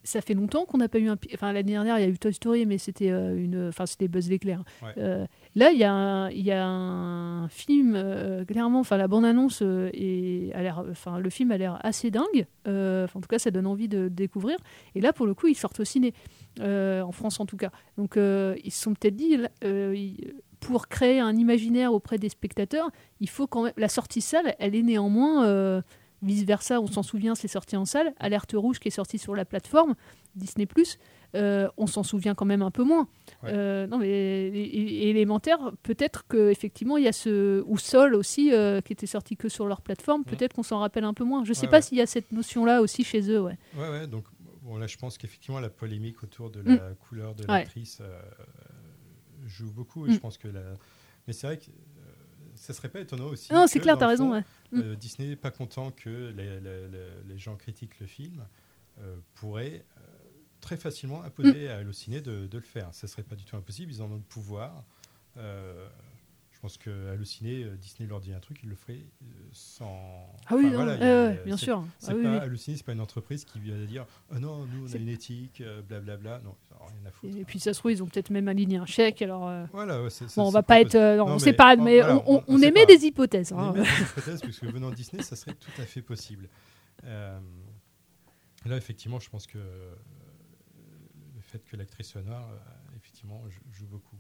[0.09, 1.19] Ça fait longtemps qu'on n'a pas eu un.
[1.35, 3.69] Enfin, l'année dernière, il y a eu Toy Story, mais c'était euh, une.
[3.69, 4.63] Enfin, c'était Buzz l'éclair.
[4.83, 4.93] Ouais.
[4.97, 9.07] Euh, là, il y, a un- il y a un film, euh, clairement, enfin, la
[9.07, 10.83] bande-annonce est- a l'air.
[10.91, 12.47] Enfin, le film a l'air assez dingue.
[12.67, 14.57] En tout cas, ça donne envie de, de découvrir.
[14.95, 16.15] Et là, pour le coup, ils sortent au ciné,
[16.61, 17.71] en France en tout cas.
[17.99, 19.37] Donc, ils se sont peut-être dit.
[19.63, 22.91] ils- pour créer un imaginaire auprès des spectateurs,
[23.21, 23.73] il faut quand même.
[23.77, 25.83] La sortie salle, elle est néanmoins.
[26.23, 28.13] Euh, Vice versa, on s'en souvient, c'est sorti en salle.
[28.19, 29.95] Alerte rouge qui est sorti sur la plateforme
[30.35, 30.67] Disney
[31.35, 33.07] euh, on s'en souvient quand même un peu moins.
[33.43, 33.51] Ouais.
[33.53, 38.81] Euh, non, mais élémentaire, peut-être que effectivement il y a ce ou Sol aussi euh,
[38.81, 40.25] qui était sorti que sur leur plateforme.
[40.25, 41.45] Peut-être qu'on s'en rappelle un peu moins.
[41.45, 41.83] Je sais Ouais, pas ouais.
[41.83, 43.41] s'il y a cette notion-là aussi chez eux.
[43.43, 43.59] Ouais.
[43.77, 44.25] Ouais, donc
[44.63, 46.77] bon, là, je pense qu'effectivement, la polémique autour de Mm.
[46.77, 48.21] la couleur de l'actrice euh,
[49.47, 50.07] joue beaucoup.
[50.07, 50.15] Et Mm.
[50.15, 50.63] je pense que la...
[51.27, 51.67] Mais c'est vrai que
[52.59, 53.53] ça serait pas étonnant aussi.
[53.53, 54.45] Non, c'est clair, t'as raison, ouais.
[54.73, 54.81] Mm.
[54.81, 58.45] euh, Disney n'est pas content que les, les- les- les gens critiquent le film,
[59.01, 60.01] euh, pourrait euh,
[60.61, 61.71] très facilement imposer Mm.
[61.71, 62.93] à Allociné de, de le faire.
[62.93, 64.85] Ça serait pas du tout impossible, ils en ont le pouvoir.
[66.59, 70.27] Je pense que Allociné, euh, Disney leur dit un truc, ils le feraient euh, sans.
[70.49, 71.85] Ah oui, Enfin, non, voilà, a- bien sûr.
[72.01, 72.37] C'est Ah oui, pas oui.
[72.39, 75.09] Allociné, c'est pas une entreprise qui vient dire oh non, nous on a C'est- une
[75.09, 76.41] éthique, euh, blablabla.
[76.41, 77.37] Non, ils en ont rien à foutre.
[77.37, 79.23] Et puis ça se trouve, ils ont peut-être même aligné un chèque.
[79.23, 81.39] Alors, euh, Voilà, ouais, bon, on va pas pas être, euh, non, Non, on mais
[81.39, 82.93] sait pas, mais voilà, on, on- on sait émet pas.
[82.97, 83.53] des hypothèses.
[83.53, 83.75] On hein.
[83.77, 86.49] émet des hypothèses, parce que venant de Disney, ça serait tout à fait possible.
[87.05, 87.41] Là,
[88.77, 92.49] effectivement, je pense que le fait que l'actrice soit noire,
[92.97, 94.17] effectivement, joue beaucoup.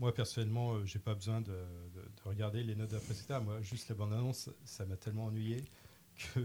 [0.00, 3.14] Moi, personnellement, euh, j'ai pas besoin de, de- de regarder les notes d'après.
[3.40, 5.64] Moi, juste la bande-annonce, ça m'a tellement ennuyé
[6.16, 6.40] que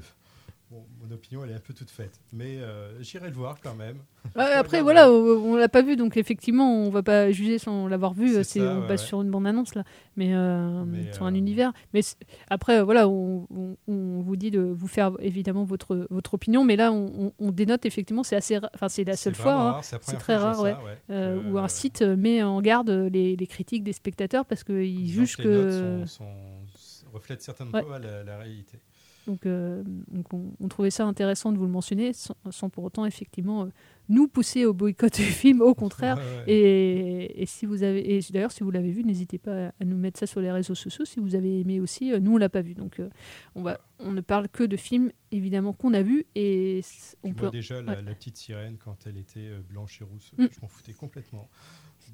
[0.71, 2.19] bon, mon opinion, elle est un peu toute faite.
[2.33, 3.97] Mais euh, j'irai le voir quand même.
[4.35, 8.13] Ouais, après, voilà, on, l'a pas vu, donc effectivement, on va pas juger sans l'avoir
[8.13, 8.43] vu.
[8.43, 9.07] C'est euh, on ouais, base ouais.
[9.07, 9.83] sur une bande-annonce là,
[10.17, 11.71] mais, euh, Mais, sur euh, un univers.
[11.93, 12.01] Mais
[12.49, 16.75] après, voilà, on, on- on vous dit de vous faire évidemment votre votre opinion, mais
[16.75, 20.55] là, on, dénote effectivement, c'est assez, enfin, c'est la seule fois, hein, c'est très rare,
[20.55, 20.81] ça,
[21.47, 25.43] où un site met en garde les, les critiques des spectateurs parce qu'ils jugent que
[25.43, 26.25] que sont-
[26.75, 28.79] sont- reflètent certainement pas la, la réalité.
[29.27, 32.83] Donc, euh, donc on, on trouvait ça intéressant de vous le mentionner, sans, sans pour
[32.83, 33.69] autant effectivement euh,
[34.07, 36.17] nous pousser au boycott du film, au contraire.
[36.17, 36.53] Ouais, ouais.
[36.53, 39.97] Et, et si vous avez, et d'ailleurs si vous l'avez vu, n'hésitez pas à nous
[39.97, 41.05] mettre ça sur les réseaux sociaux.
[41.05, 43.01] Si vous avez aimé aussi, Euh, nous on l'a pas vu, donc
[43.55, 46.81] on va, on ne parle que de films évidemment qu'on a vus et
[47.23, 47.43] on peut.
[47.45, 48.01] moi, déjà, la, ouais.
[48.03, 50.45] la petite sirène, quand elle était blanche et rousse, Mm.
[50.51, 51.49] je m'en foutais complètement.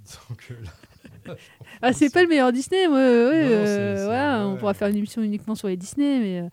[0.30, 0.54] Donc,
[1.26, 1.36] là,
[1.82, 3.50] Ah c'est pas le meilleur Disney, ouais, ouais,
[3.98, 6.50] Non, voilà, on pourra faire une émission uniquement sur les Disney, mais.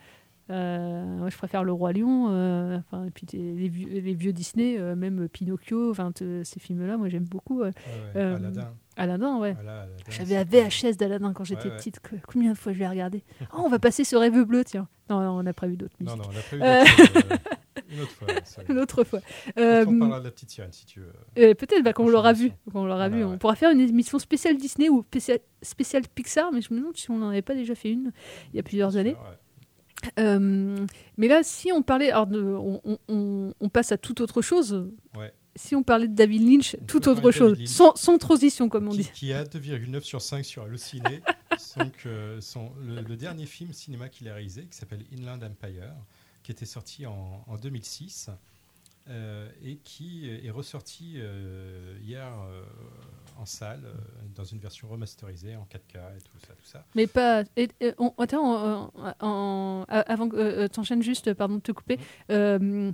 [0.50, 4.14] Euh, euh, moi, je préfère Le Roi Lion, euh, enfin, et puis les vieux, les
[4.14, 7.60] vieux Disney, euh, même Pinocchio, enfin, ces films-là, moi j'aime beaucoup.
[7.62, 7.72] Ouais,
[8.14, 8.72] Aladdin.
[8.96, 9.52] Aladdin, ouais.
[9.54, 12.00] Voilà, J'avais la VHS d'Aladdin quand j'étais Ouais, petite.
[12.26, 13.22] Combien de fois je l'ai regardé?
[13.52, 14.88] Oh, on va passer ce rêve bleu, tiens.
[15.08, 16.26] Non, non, on a prévu d'autres Non, musiques.
[16.26, 17.36] non, on a prévu d'autres, euh,
[17.92, 18.28] une autre fois,
[18.68, 19.20] une autre fois.
[19.58, 21.12] Euh, on parlera de la petite sirène, si tu veux.
[21.38, 22.50] euh, Peut-être bah, quand on l'aura vu.
[22.72, 26.50] Quand on l'aura vu, on pourra faire une émission spéciale Disney ou spéciale, spéciale Pixar,
[26.52, 28.10] mais je me demande si on n'en avait pas déjà fait une
[28.52, 29.16] il y a plusieurs années.
[30.18, 34.20] Euh, mais là, si on parlait, alors de- on, on- on- on passe à toute
[34.20, 34.88] autre chose.
[35.16, 35.32] Ouais.
[35.56, 38.92] Si on parlait de David Lynch, toute peut autre chose, sans, sans transition, comme on
[38.92, 39.10] qui, dit.
[39.12, 41.20] qui a 2,9 sur 5 sur Allociné.
[41.76, 45.92] Donc, euh, son, le, le dernier film cinéma qu'il a réalisé, qui s'appelle Inland Empire,
[46.44, 48.30] qui était sorti en, en 2006
[49.08, 52.62] euh, et qui est ressorti euh, hier euh,
[53.38, 53.92] en salle euh,
[54.34, 56.48] dans une version remasterisée en 4K et tout ça.
[56.54, 56.84] Tout ça.
[56.94, 57.44] Mais pas.
[57.56, 61.98] et- et on- attends, en- en- avant que euh, t'enchaînes juste, pardon de te couper.
[62.30, 62.92] Euh,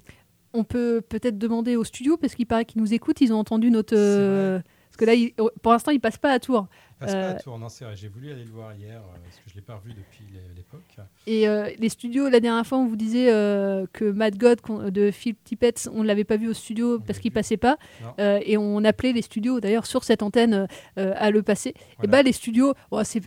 [0.52, 3.70] on peut peut-être demander au studio, parce qu'il paraît qu'ils nous écoutent, ils ont entendu
[3.70, 3.94] notre.
[3.96, 6.68] euh, parce que là, ils- pour l'instant, ils passent pas à tour.
[7.00, 7.96] Passe pas à tour, non, c'est vrai.
[7.96, 10.40] J'ai voulu aller le voir hier euh, parce que je l'ai pas revu depuis l'é-
[10.56, 11.06] l'époque.
[11.26, 15.10] Et euh, les studios, la dernière fois, on vous disait euh, que Mad God de
[15.10, 17.76] Phil Tippett, on ne l'avait pas vu au studio parce qu'il passait pas.
[18.18, 21.70] Et on appelait les studios, d'ailleurs, sur cette antenne, à le passer.
[21.70, 22.10] Et Voilà.
[22.12, 23.22] bah, les studios, oh, c'est-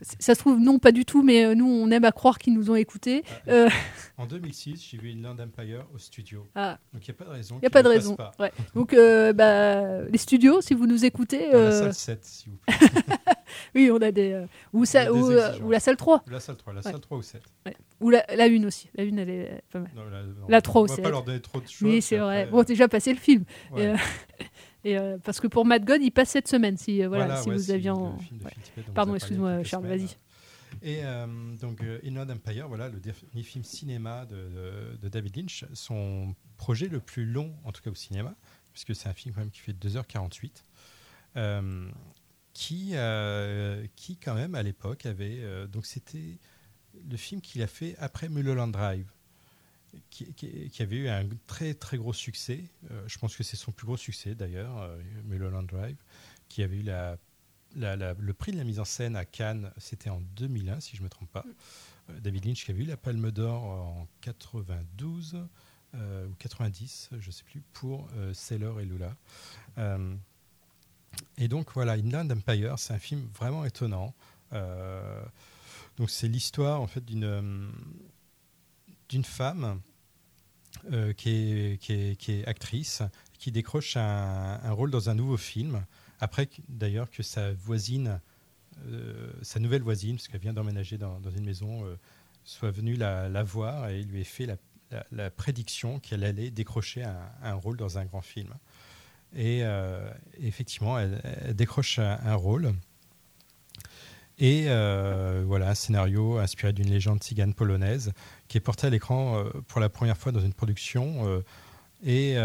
[0.00, 2.54] ça se trouve, non, pas du tout, mais euh, nous, on aime à croire qu'ils
[2.54, 3.22] nous ont écoutés.
[3.46, 3.68] Ah, Euh,
[4.16, 6.46] En 2006, j'ai vu Inland Empire au studio.
[6.54, 6.78] Ah.
[6.92, 7.56] Donc il n'y a pas de raison.
[7.56, 8.16] Il n'y a pas de ne raison.
[8.16, 8.32] pas.
[8.38, 8.52] Ouais.
[8.74, 11.50] Donc, euh, bah, les studios, si vous nous écoutez.
[11.50, 12.76] Dans la euh, salle 7, s'il vous plaît.
[13.74, 14.32] oui, on a des.
[14.32, 16.22] euh, ou, ça, On a des ou, euh, ou la salle 3.
[16.26, 16.90] Ou la salle 3, la Ouais.
[16.92, 17.42] salle 3 ou 7.
[17.66, 17.76] Ouais.
[18.00, 18.88] Ou la, la 1 aussi.
[18.94, 19.90] La 1, elle est pas mal.
[19.96, 20.96] Non, la- non, la 3 on aussi.
[20.96, 22.42] va pas leur donner trop de choix, Oui, c'est vrai.
[22.42, 23.44] après, Bon, déjà passé le film.
[23.76, 23.92] Et,
[24.84, 26.76] et, euh, parce que pour Mad God, il passe cette semaine.
[26.76, 27.90] Si, euh, voilà, Voilà, si ouais, vous aviez.
[27.90, 28.52] en- ouais.
[28.94, 30.16] Pardon, excuse-moi, Charles, vas-y.
[30.82, 31.26] Et euh,
[31.60, 36.88] donc, Inland Empire, voilà, le dernier film cinéma de, de- de David Lynch, son projet
[36.88, 38.34] le plus long, en tout cas au cinéma,
[38.72, 40.62] puisque c'est un film quand même qui fait 2h48,
[41.36, 41.88] euh,
[42.52, 42.94] qui,
[43.96, 45.40] qui quand même à l'époque avait.
[45.72, 46.38] donc, c'était
[47.10, 49.06] le film qu'il a fait après Mulholland Drive.
[50.10, 52.62] Qui, qui- qui avait eu un très très gros succès.
[52.90, 55.96] Euh, je pense que c'est son plus gros succès d'ailleurs, euh, Mulholland Drive,
[56.48, 57.16] qui avait eu la
[57.76, 60.96] la- la- le prix de la mise en scène à Cannes, c'était en 2001, si
[60.96, 61.44] je ne me trompe pas.
[62.10, 65.36] Euh, David Lynch qui avait eu la Palme d'Or en 92
[65.94, 69.14] euh, ou 90, je ne sais plus, pour Sailor et Lula.
[71.38, 74.14] Et donc voilà, Inland Empire, c'est un film vraiment étonnant.
[74.52, 77.70] Donc c'est l'histoire en fait d'une
[79.08, 79.80] d'une femme
[80.92, 83.02] euh, qui, est, actrice,
[83.38, 85.84] qui décroche un, rôle dans un nouveau film,
[86.20, 88.20] après d'ailleurs que sa voisine,
[88.86, 91.96] euh, sa nouvelle voisine, parce qu'elle vient d'emménager dans, une maison, euh,
[92.44, 94.46] soit venue la, voir et lui ait fait
[95.10, 98.54] la, prédiction qu'elle allait décrocher un, rôle dans un grand film.
[99.36, 99.62] Et
[100.40, 101.20] effectivement, elle,
[101.54, 102.72] décroche un rôle.
[104.38, 108.12] Et euh, voilà, un scénario inspiré d'une légende tzigane polonaise
[108.46, 111.40] qui est porté à l'écran euh, pour la première fois dans une production euh,
[112.04, 112.36] et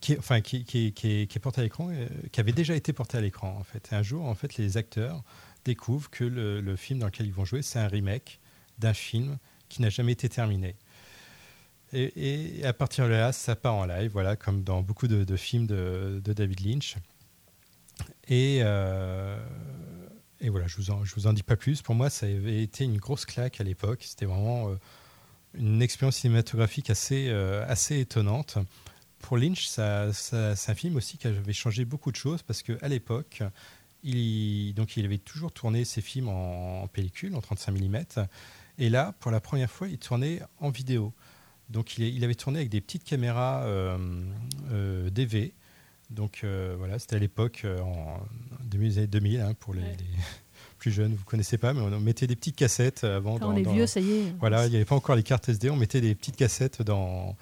[0.00, 1.90] qui, enfin, qui, qui, qui est, porté à l'écran,
[2.32, 3.90] qui avait déjà été porté à l'écran en fait.
[3.92, 5.22] Et un jour, en fait, les acteurs
[5.64, 8.40] découvrent que le, film dans lequel ils vont jouer, c'est un remake
[8.78, 9.36] d'un film
[9.68, 10.76] qui n'a jamais été terminé.
[11.92, 15.66] Et, à partir de là, ça part en live, voilà, comme dans beaucoup de, films
[15.66, 16.96] de, David Lynch.
[18.28, 18.62] Et,
[20.40, 21.82] et voilà, je vous, en, vous en dis pas plus.
[21.82, 24.04] Pour moi, ça avait été une grosse claque à l'époque.
[24.04, 24.76] C'était vraiment euh,
[25.54, 28.58] une expérience cinématographique assez, euh, assez étonnante.
[29.18, 33.42] Pour Lynch, c'est un film aussi qui avait changé beaucoup de choses parce qu'à l'époque,
[34.04, 38.04] il, donc il avait toujours tourné ses films en, pellicule, en 35 mm.
[38.78, 41.12] Et là, pour la première fois, il tournait en vidéo.
[41.68, 43.98] Donc il, il avait tourné avec des petites caméras euh,
[44.70, 45.52] euh, DV.
[46.10, 48.18] Donc euh, voilà, c'était à l'époque, euh, en
[48.64, 49.96] début des années 2000, hein, pour les, Ouais.
[49.98, 50.04] les
[50.78, 53.38] plus jeunes, vous ne connaissez pas, mais on mettait des petites cassettes avant.
[53.38, 54.34] Quand on est vieux, ça y est.
[54.40, 57.36] Voilà, il n'y avait pas encore les cartes SD, on mettait des petites cassettes dans,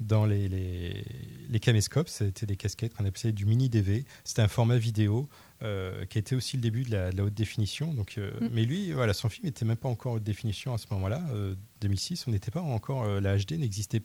[0.00, 1.04] dans les, les,
[1.48, 4.04] les caméscopes, c'était des casquettes qu'on appelait du mini DV.
[4.24, 5.28] C'était un format vidéo
[5.62, 7.92] euh, qui était aussi le début de la, de la haute définition.
[7.94, 8.48] Donc, euh, Mm.
[8.52, 11.22] Mais lui, voilà, son film n'était même pas encore haute définition à ce moment-là.
[11.32, 14.02] Euh, 2006, on n'était pas encore, la HD n'existait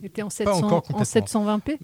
[0.00, 1.58] Il était en, pas 700, encore en complètement.
[1.58, 1.78] 720p.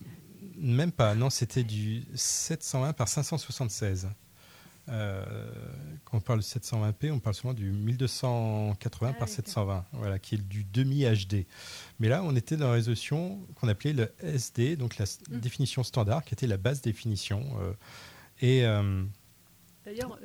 [0.56, 4.08] Même pas, non, c'était du 720 par 576.
[4.90, 5.24] Euh,
[6.04, 10.38] quand on parle de 720p, on parle souvent du 1280 par 720, voilà, qui est
[10.46, 11.46] du demi-HD.
[11.98, 15.38] Mais là, on était dans la résolution qu'on appelait le SD, donc la Mm.
[15.40, 17.42] définition standard, qui était la basse définition.
[17.62, 17.72] euh,
[18.42, 19.02] et euh,
[19.86, 20.18] D'ailleurs,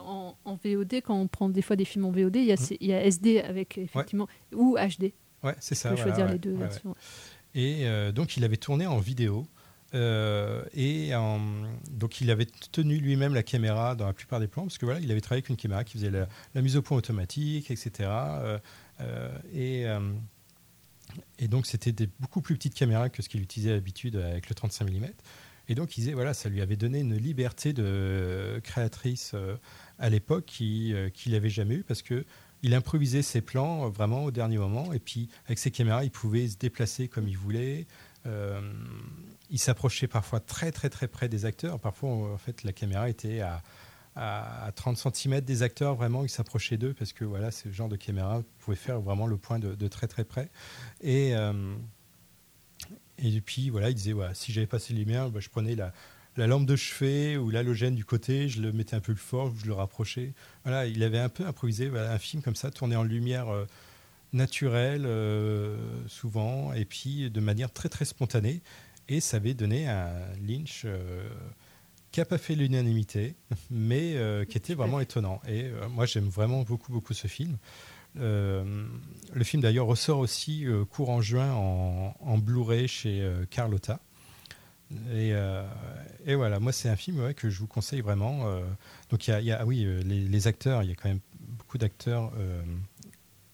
[0.00, 2.56] en, en VOD, quand on prend des fois des films en VOD, il y a,
[2.56, 5.12] ces- il y a SD avec effectivement ou HD.
[5.42, 5.90] ouais, c'est ça.
[5.90, 6.94] On peut voilà, choisir ouais, les deux ouais.
[7.54, 9.46] Et donc, il avait tourné en vidéo.
[9.96, 11.40] Euh, et en-
[11.90, 15.00] donc il avait tenu lui-même la caméra dans la plupart des plans, parce que voilà,
[15.00, 17.90] il avait travaillé avec une caméra qui faisait la, mise au point automatique, etc.
[18.00, 18.58] Euh,
[19.00, 20.00] euh, et, euh,
[21.48, 24.90] donc c'était des beaucoup plus petites caméras que ce qu'il utilisait d'habitude avec le 35
[24.90, 25.06] mm.
[25.68, 29.56] Et donc il disait, voilà, ça lui avait donné une liberté de créatrice euh,
[29.98, 32.24] à l'époque qui, euh, qu'il n'avait jamais eu, parce que
[32.62, 36.10] il improvisait ses plans euh, vraiment au dernier moment, et puis avec ses caméras, il
[36.10, 37.86] pouvait se déplacer comme il voulait.
[38.26, 38.60] Euh,
[39.50, 41.78] il s'approchait parfois très très très près des acteurs.
[41.78, 43.62] Parfois, en fait, la caméra était à,
[44.14, 45.94] à, à 30 cm des acteurs.
[45.94, 49.36] Vraiment, il s'approchait d'eux parce que voilà, le genre de caméra pouvait faire vraiment le
[49.36, 50.50] point de, très très près.
[51.00, 51.74] Et, euh,
[53.18, 55.92] et puis voilà, il disait si j'avais passé les lumières, bah, je prenais la,
[56.36, 59.52] la lampe de chevet ou l'halogène du côté, je le mettais un peu plus fort,
[59.56, 60.34] je le rapprochais.
[60.64, 63.64] Voilà, il avait un peu improvisé un film comme ça, tourné en lumière euh,
[64.32, 65.76] naturelle, euh,
[66.08, 68.62] souvent, et puis de manière très très spontanée.
[69.08, 70.10] Et ça avait donné un
[70.46, 71.28] Lynch euh,
[72.12, 73.34] qui n'a pas fait l'unanimité,
[73.70, 75.40] mais euh, qui était vraiment étonnant.
[75.46, 77.56] Et euh, moi, j'aime vraiment beaucoup beaucoup ce film.
[78.18, 84.00] Le film d'ailleurs ressort aussi euh, courant juin en, en Blu-ray chez Carlotta.
[84.90, 85.66] Et, euh,
[86.26, 88.46] et voilà, moi c'est un film ouais, que je vous conseille vraiment.
[88.46, 88.62] euh.
[89.10, 90.94] donc il y a, il y a- ah oui, les, les acteurs, il y a
[90.94, 92.62] quand même beaucoup d'acteurs euh,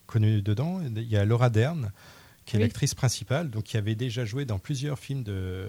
[0.06, 0.80] connus dedans.
[0.82, 1.90] Il y a Laura Dern,
[2.44, 2.62] qui est Oui.
[2.64, 5.68] l'actrice principale, donc qui avait déjà joué dans plusieurs films de,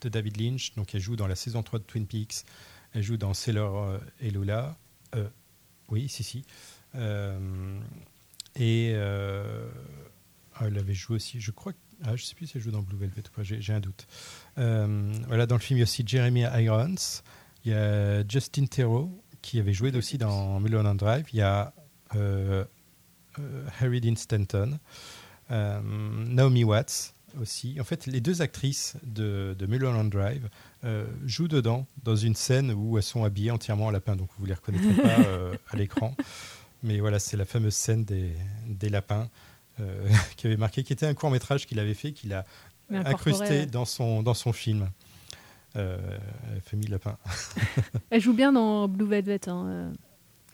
[0.00, 0.74] de David Lynch.
[0.74, 2.44] Donc elle joue dans la saison 3 de Twin Peaks,
[2.92, 4.76] elle joue dans Sailor euh, et Lola.
[5.14, 5.28] Euh,
[5.88, 6.44] oui, si, si.
[6.94, 7.78] Euh,
[8.54, 9.68] et euh,
[10.54, 11.72] ah, elle avait joué aussi, je crois,
[12.04, 14.06] ah, je sais plus si elle joue dans Blue Velvet ou pas, j'ai un doute.
[14.56, 16.94] Voilà, dans le film, il y a aussi Jeremy Irons,
[17.64, 21.72] il y a Justin Theroux, qui avait joué aussi dans Mulholland Drive, il y a
[23.80, 24.78] Harry Dean Stanton,
[25.50, 27.76] Naomi Watts aussi.
[27.80, 30.48] En fait, les deux actrices de, de Mulholland Drive
[30.84, 34.44] euh, jouent dedans, dans une scène où elles sont habillées entièrement en lapin, donc vous
[34.44, 36.14] ne les reconnaîtrez pas euh, à l'écran.
[36.82, 38.32] Mais voilà, c'est la fameuse scène des,
[38.66, 39.28] des lapins
[39.80, 42.44] euh, qui avait marqué, qui était un court métrage qu'il avait fait, qu'il a
[42.90, 43.66] incrusté ouais.
[43.66, 44.88] dans son, dans son film.
[45.76, 45.98] Euh,
[46.64, 47.18] Famille Lapin.
[48.10, 49.46] Elle joue bien dans Blue Velvet.
[49.46, 49.92] hein, euh.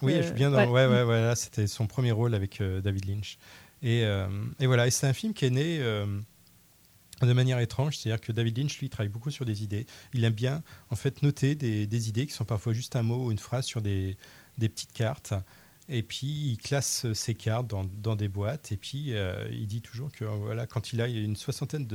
[0.00, 0.58] Oui, elle Euh, joue bien dans.
[0.58, 0.66] ouais.
[0.66, 3.38] Ouais, ouais, voilà, c'était son premier rôle avec euh, David Lynch.
[3.82, 4.28] Et, euh,
[4.60, 6.06] et voilà, et c'est un film qui est né euh,
[7.20, 9.86] de manière étrange, c'est-à-dire que David Lynch, lui, travaille beaucoup sur des idées.
[10.14, 13.32] Il aime bien, en fait, noter des, idées qui sont parfois juste un mot ou
[13.32, 14.16] une phrase sur des,
[14.58, 15.34] petites cartes.
[15.88, 18.70] Et puis, il classe ces cartes dans, des boîtes.
[18.70, 21.88] Et puis, euh, il dit toujours que, voilà, quand il a une soixantaine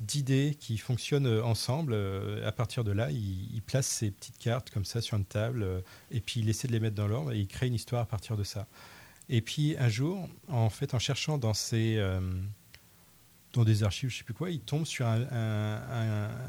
[0.00, 1.94] d'idées qui fonctionnent ensemble.
[2.42, 6.20] à partir de là, il, place ces petites cartes comme ça sur une table et
[6.20, 8.36] puis il essaie de les mettre dans l'ordre et il crée une histoire à partir
[8.36, 8.66] de ça.
[9.28, 12.20] Et puis un jour, en fait, en cherchant dans ses euh,
[13.52, 15.26] dans des archives, je sais plus quoi, il tombe sur un-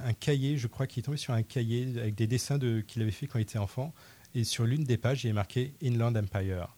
[0.06, 3.02] un cahier, je crois qu'il est tombé sur un cahier avec des dessins de, qu'il
[3.02, 3.94] avait fait quand il était enfant.
[4.36, 6.76] Et sur l'une des pages, il est marqué Inland Empire,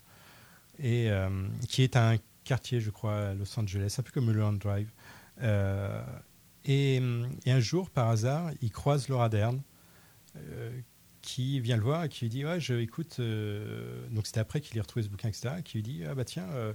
[0.77, 4.59] et, euh, qui est un quartier, je crois, à Los Angeles, un peu comme Mulholland
[4.59, 4.89] Drive.
[5.41, 6.01] Euh,
[6.65, 7.01] et,
[7.45, 9.59] et un jour, par hasard, il croise Laura Dern,
[10.37, 10.79] euh,
[11.21, 13.17] qui vient le voir et qui lui dit Ouais, je écoute.
[13.19, 15.55] euh, donc, c'était après qu'il ait retrouvé ce bouquin, etc.
[15.63, 16.73] Qui lui dit Ah, bah tiens, euh,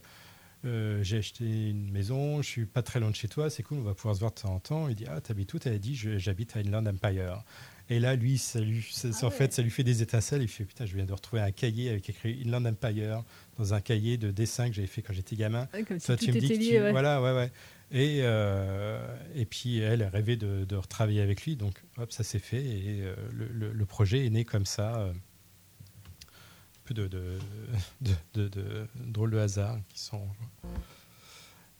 [0.65, 3.79] euh, j'ai acheté une maison, je suis pas très loin de chez toi, c'est cool,
[3.79, 4.89] on va pouvoir se voir de temps en temps.
[4.89, 7.43] Il dit Ah, t'habites où Elle a dit J'habite à Inland Empire.
[7.91, 10.41] Et là, lui, ça lui, ça- en fait, ça lui fait des étincelles.
[10.41, 13.23] Il fait Putain, je viens de retrouver un cahier avec écrit Inland Empire
[13.59, 15.69] dans un cahier de dessin que j'avais fait quand j'étais gamin.
[15.75, 16.91] Ouais, comme si Toi, tu me dis lié, tu- ouais.
[16.93, 17.53] Voilà, ouais, ouais.
[17.97, 18.99] Et, euh,
[19.37, 22.63] et puis elle a rêvé de, de retravailler avec lui, donc hop, ça s'est fait
[22.65, 24.97] et euh, le, le- le projet est né comme ça.
[24.97, 30.27] euh, un peu de, de, de, drôles de hasard qui sont.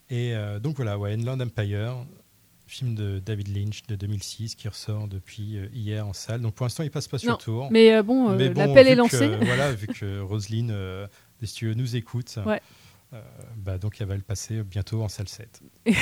[0.09, 2.05] Et euh, donc voilà, ouais, Inland Empire,
[2.67, 6.41] film de David Lynch de 2006 qui ressort depuis hier en salle.
[6.41, 7.67] Donc pour l'instant, il passe pas sur Non, tour.
[7.71, 9.27] mais, euh, bon, l'appel est que, lancé.
[9.41, 11.07] voilà, vu que Roselyne euh,
[11.41, 12.39] des studios nous écoute.
[12.45, 12.61] Ouais.
[13.13, 13.21] Euh,
[13.57, 15.61] bah, donc elle va le passer bientôt en salle 7.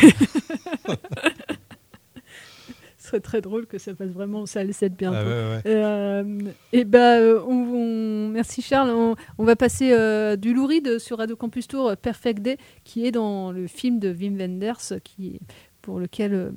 [2.97, 5.17] Ce serait très drôle que ça passe vraiment au salle 7 bientôt.
[5.19, 5.61] Ah ouais, ouais.
[5.65, 8.89] Euh, et bah, euh, on, on- merci Charles.
[8.91, 13.11] On, on va passer euh, du louride sur Radio Campus Tour, Perfect Day, qui est
[13.11, 15.41] dans le film de Wim Wenders, qui,
[15.81, 16.53] pour lequel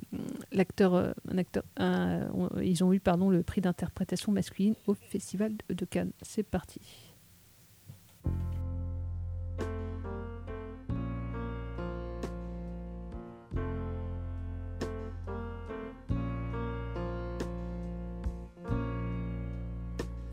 [0.52, 2.28] l'acteur, un acteur, un-
[2.62, 6.12] ils ont eu pardon, le prix d'interprétation masculine au Festival de Cannes.
[6.22, 6.80] C'est parti.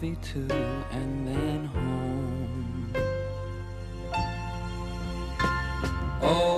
[0.00, 0.46] Movie too,
[0.92, 2.92] and then home.
[6.22, 6.57] Oh,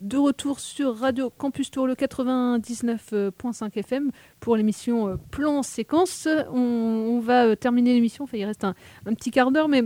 [0.00, 6.26] De retour sur Radio Campus Tour le 99.5 FM pour l'émission euh, Plan Séquence.
[6.50, 8.74] On, va euh, terminer l'émission, enfin, il reste un
[9.14, 9.82] petit quart d'heure, mais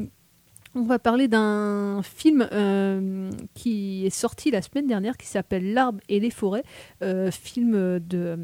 [0.74, 6.00] on va parler d'un film euh, qui est sorti la semaine dernière qui s'appelle L'arbre
[6.08, 6.64] et les forêts,
[7.02, 8.38] euh, film de,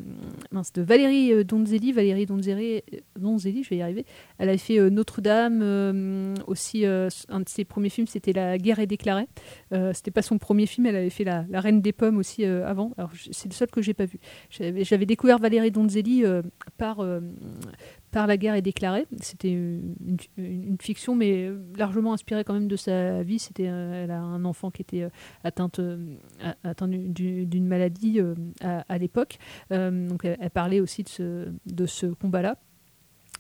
[0.53, 1.93] de Valérie euh, Donzelli.
[1.93, 2.83] Valérie Donzelli,
[3.19, 4.05] Donzelli, je vais y arriver.
[4.39, 8.59] Elle avait fait euh, Notre-Dame, euh, aussi euh, un de ses premiers films c'était La
[8.59, 9.27] guerre est déclarée.
[9.73, 12.67] Euh, c'était pas son premier film, elle avait fait La, Reine des Pommes aussi euh,
[12.67, 12.93] avant.
[13.33, 14.19] C'est le seul que j'ai pas vu.
[14.51, 16.43] J'avais découvert Valérie Donzelli euh,
[16.79, 17.21] par euh,
[18.11, 19.07] par la guerre est déclarée.
[19.21, 23.39] C'était une, fiction, mais largement inspirée quand même de sa vie.
[23.39, 25.11] C'était, euh, elle a un enfant qui était euh,
[25.45, 26.15] atteinte, euh,
[26.65, 28.21] atteint d'une- maladie
[28.61, 29.39] à, l'époque.
[29.71, 32.57] Donc elle, parlait aussi de ce, de combat-là.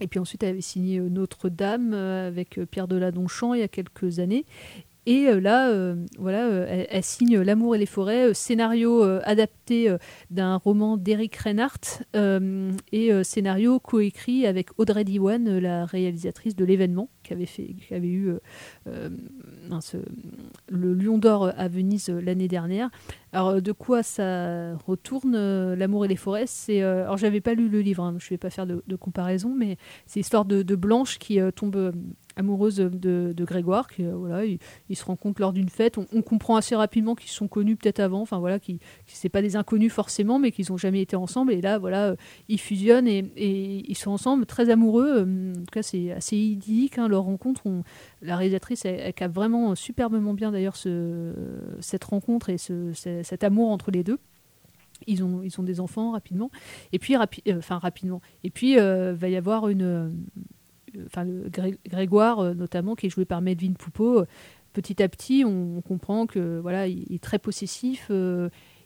[0.00, 4.46] Et puis ensuite, elle avait signé Notre-Dame avec Pierre Deladonchamp il y a quelques années.
[5.07, 9.94] Et euh, là, euh, voilà, euh, elle, signe L'amour et les forêts, scénario adapté
[10.30, 12.03] d'un roman d'Eric Reinhardt
[12.92, 18.28] et scénario coécrit avec Audrey Diwan, la réalisatrice de l'événement, qui avait, fait, avait eu
[18.28, 18.38] euh,
[18.88, 19.08] euh,
[20.68, 22.90] le Lion d'Or à Venise l'année dernière.
[23.32, 26.46] Alors, de quoi ça retourne euh, L'amour et les forêts?
[26.46, 29.76] C'est, Alors, j'avais pas lu le livre, hein, je vais pas faire de, comparaison, mais
[30.06, 31.92] c'est l'histoire de, Blanche qui tombe
[32.36, 34.58] amoureuse de, Grégoire, qui voilà, ils,
[34.88, 35.98] ils se rencontrent lors d'une fête.
[35.98, 39.56] On, comprend assez rapidement qu'ils sont connus peut-être avant, enfin voilà, qui c'est pas des
[39.56, 41.52] inconnus forcément, mais qu'ils ont jamais été ensemble.
[41.52, 42.16] Et là, voilà,
[42.48, 45.22] ils fusionnent et, ils sont ensemble, très amoureux.
[45.22, 47.62] En tout cas, c'est assez idyllique hein, rencontre.
[47.66, 47.82] On,
[48.22, 51.32] la réalisatrice, elle, capte vraiment superbement bien d'ailleurs ce,
[51.80, 54.18] cette rencontre et ce, ce- cet amour entre les deux.
[55.06, 56.50] Ils ont, des enfants rapidement.
[56.92, 57.60] Et puis, rapi- euh,
[58.78, 59.82] euh, va y avoir une.
[59.82, 60.08] euh,
[61.06, 61.24] Enfin,
[61.88, 64.24] Grégoire, notamment, qui est joué par Medvin Poupeau.
[64.72, 68.10] Petit à petit, on, comprend que voilà, il, il est très possessif.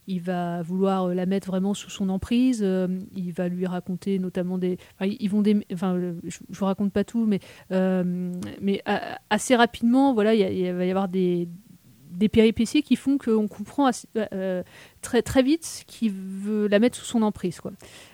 [0.07, 2.61] Il va vouloir euh, la mettre vraiment sous son emprise.
[2.63, 4.79] euh, il va lui raconter notamment des.
[5.73, 7.41] enfin, je, vous raconte pas tout, mais
[7.73, 8.33] euh,
[9.31, 11.49] assez rapidement, voilà, il, va y avoir des
[12.11, 13.91] des péripéties qui font qu'on comprend
[15.01, 17.73] très très vite qu'il veut la mettre sous son emprise, quoi.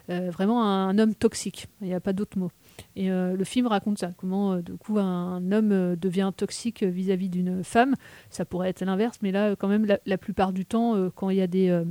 [0.08, 1.66] Vraiment un, un homme toxique.
[1.82, 2.50] Il n'y a pas d'autre mot.
[2.96, 7.28] Et euh, le film raconte ça, comment euh, coup un homme euh, devient toxique vis-à-vis
[7.28, 7.94] d'une femme.
[8.30, 11.40] Ça pourrait être l'inverse, mais là quand même la, plupart du temps, quand il y
[11.40, 11.82] a des,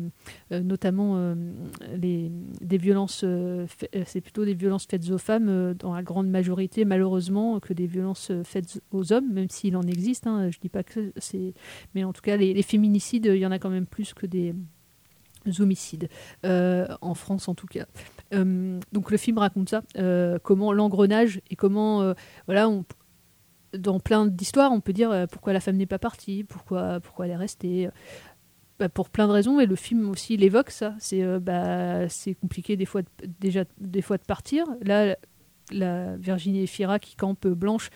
[0.51, 1.35] notamment
[1.95, 2.31] les,
[2.61, 3.25] des violences,
[4.05, 8.31] c'est plutôt des violences faites aux femmes dans la grande majorité, malheureusement, que des violences
[8.43, 10.27] faites aux hommes, même s'il en existe.
[10.27, 11.53] hein, je dis pas que c'est,
[11.95, 14.53] mais en tout cas les, féminicides, il y en a quand même plus que des
[15.59, 16.09] homicides,
[16.43, 17.87] en France en tout cas.
[18.33, 22.13] Euh, donc le film raconte ça, euh, comment l'engrenage et comment, euh,
[22.45, 22.85] voilà, on,
[23.77, 27.31] dans plein d'histoires, on peut dire pourquoi la femme n'est pas partie, pourquoi, pourquoi elle
[27.31, 27.89] est restée.
[28.79, 30.95] bah, pour plein de raisons, et le film aussi l'évoque ça.
[30.99, 33.01] C'est bah, c'est compliqué des fois
[33.39, 34.65] déjà des fois de partir.
[34.81, 35.15] Là,
[35.71, 37.89] la Virginie Efira qui campe blanche,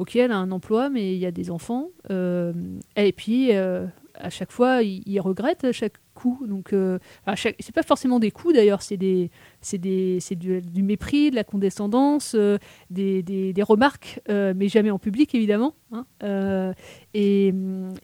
[0.00, 1.88] ok, elle a un emploi, mais il y a des enfants.
[2.10, 2.54] euh,
[2.96, 6.42] et puis, euh, à chaque fois, il, regrette à chaque coup.
[6.46, 6.98] Donc, euh,
[7.36, 9.30] c'est pas forcément des coups d'ailleurs, c'est des,
[9.60, 12.56] c'est des, c'est du, mépris, de la condescendance, euh,
[12.88, 15.74] des, des, remarques, mais jamais en public évidemment.
[15.92, 16.72] hein.
[17.12, 17.52] Et,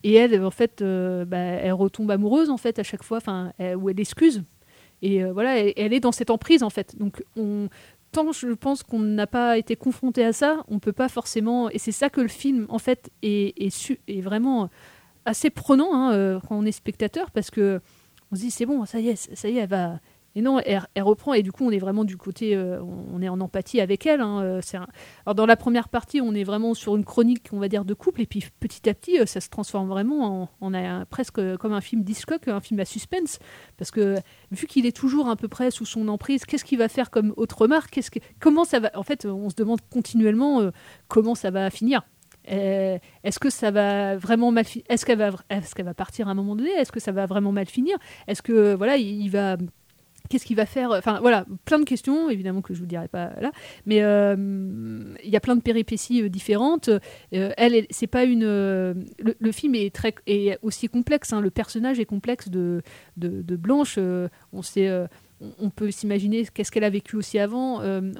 [0.02, 3.88] et elle, en fait, bah, elle retombe amoureuse en fait à chaque fois, enfin, ou
[3.88, 4.44] elle excuse.
[5.02, 6.96] Et voilà, elle, elle est dans cette emprise en fait.
[6.98, 7.68] Donc, on,
[8.16, 11.68] tant je pense qu'on n'a pas été confronté à ça, on peut pas forcément.
[11.68, 14.70] Et c'est ça que le film en fait est, est, vraiment
[15.26, 17.80] assez prenant hein, euh, quand on est spectateur parce que
[18.32, 20.00] on se dit c'est bon, ça y est, ça y est, elle va.
[20.36, 23.28] Et non, elle, reprend et du coup on est vraiment du côté, euh, on est
[23.30, 24.20] en empathie avec elle.
[24.20, 24.60] hein, euh,
[25.24, 27.94] Alors dans la première partie, on est vraiment sur une chronique, on va dire, de
[27.94, 31.80] couple et puis petit à petit, euh, ça se transforme vraiment en, presque comme un
[31.80, 33.38] film Hitchcock, un film à suspense,
[33.78, 34.16] parce que
[34.50, 37.32] vu qu'il est toujours à peu près sous son emprise, qu'est-ce qu'il va faire comme
[37.38, 37.98] autre remarque?
[37.98, 40.70] Que, comment ça va En fait, on se demande continuellement
[41.08, 42.02] comment ça va finir.
[42.44, 46.34] Est-ce que ça va vraiment mal Est-ce qu'elle va, est-ce qu'elle va partir à un
[46.34, 46.70] moment donné?
[46.72, 47.96] Est-ce que ça va vraiment mal finir?
[48.28, 49.56] Est-ce que voilà, il, il va
[50.28, 53.32] Qu'est-ce qu'il va faire Enfin voilà, plein de questions, évidemment que je vous dirai pas
[53.40, 53.52] là,
[53.86, 54.34] mais euh,
[55.24, 56.88] il y a plein de péripéties euh, différentes.
[56.88, 58.44] Euh, elle, c'est pas une.
[58.44, 60.14] euh, le, le film est très
[60.62, 61.32] aussi complexe.
[61.32, 61.40] hein.
[61.40, 62.82] Le personnage est complexe de
[63.16, 63.96] de, de Blanche.
[63.98, 64.88] euh, on sait.
[65.40, 67.82] On- peut s'imaginer qu'est-ce qu'elle a vécu aussi avant.
[67.82, 68.12] Euh,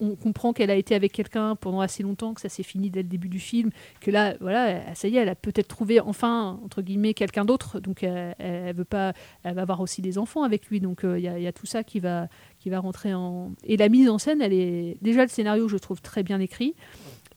[0.00, 3.02] on, comprend qu'elle a été avec quelqu'un pendant assez longtemps, que ça s'est fini dès
[3.02, 6.60] le début du film, que là, voilà, ça y est, elle a peut-être trouvé enfin
[6.64, 7.80] entre guillemets quelqu'un d'autre.
[7.80, 9.14] Donc elle, veut pas,
[9.44, 10.80] elle va avoir aussi des enfants avec lui.
[10.80, 13.76] Donc euh, il y, y a tout ça qui va qui va rentrer en et
[13.76, 16.74] la mise en scène, elle est déjà le scénario, je trouve très bien écrit.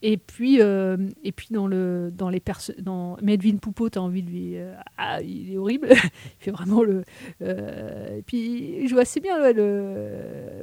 [0.04, 4.02] Et puis, euh, et puis dans, le, dans les perso- dans Medvin Poupeau, tu as
[4.02, 4.58] envie de lui.
[4.58, 5.90] euh, ah, il est horrible.
[5.92, 6.00] il
[6.40, 7.04] fait vraiment le.
[7.44, 10.08] euh, et puis, il joue assez bien ouais, le,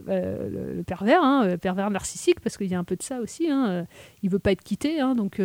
[0.07, 3.49] le, pervers, hein, le pervers narcissique, parce qu'il y a un peu de ça aussi.
[3.49, 3.87] Hein,
[4.23, 5.41] il veut pas être quitté, hein, donc.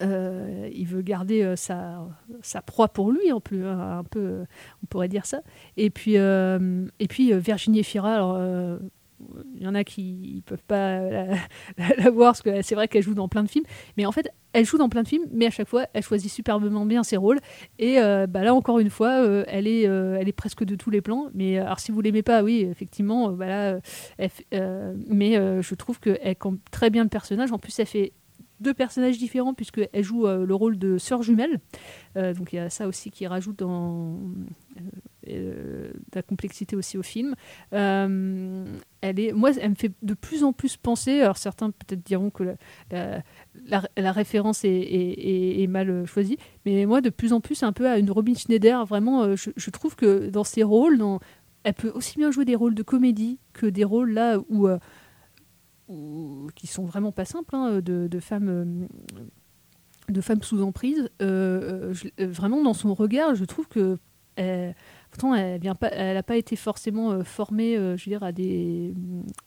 [0.00, 2.08] il veut garder sa,
[2.40, 4.44] sa proie pour lui, en plus, hein, un peu,
[4.82, 5.42] on pourrait dire ça.
[5.76, 8.80] Et puis, et puis Virginie Efira, alors,
[9.54, 11.00] il y en a qui ne peuvent pas
[11.78, 13.64] la, voir, parce que c'est vrai qu'elle joue dans plein de films,
[13.96, 16.30] mais en fait, elle joue dans plein de films, mais à chaque fois, elle choisit
[16.30, 17.38] superbement bien ses rôles.
[17.78, 20.76] Et euh, bah là, encore une fois, euh, elle, est, euh, elle est presque de
[20.76, 21.28] tous les plans.
[21.34, 23.78] Mais alors, si vous l'aimez pas, oui, effectivement, bah
[25.08, 27.52] mais je trouve qu'elle campe très bien le personnage.
[27.52, 28.12] En plus, elle fait
[28.62, 31.60] deux personnages différents puisqu'elle joue euh, le rôle de sœur jumelle.
[32.16, 34.18] Euh, donc il y a ça aussi qui rajoute dans
[34.76, 34.80] euh,
[35.28, 37.34] euh, de la complexité aussi au film.
[37.70, 41.20] Elle est, moi, elle me fait de plus en plus penser.
[41.20, 42.56] Alors certains peut-être diront que
[42.90, 48.10] la, référence est, mal choisie, mais moi de plus en plus un peu à une
[48.10, 48.84] Robin Schneider.
[48.84, 51.02] Vraiment, je, trouve que dans ses rôles,
[51.64, 54.68] elle peut aussi bien jouer des rôles de comédie que des rôles là où
[55.88, 58.86] ou- qui sont vraiment pas simples, hein, de, de femmes, euh,
[60.12, 61.08] de femmes sous emprise.
[61.20, 63.98] Euh, euh, je- vraiment, dans son regard, je trouve que.
[64.36, 64.74] elle-
[65.10, 68.94] pourtant, elle vient pas, elle n'a pas été forcément formée, je veux dire, à des,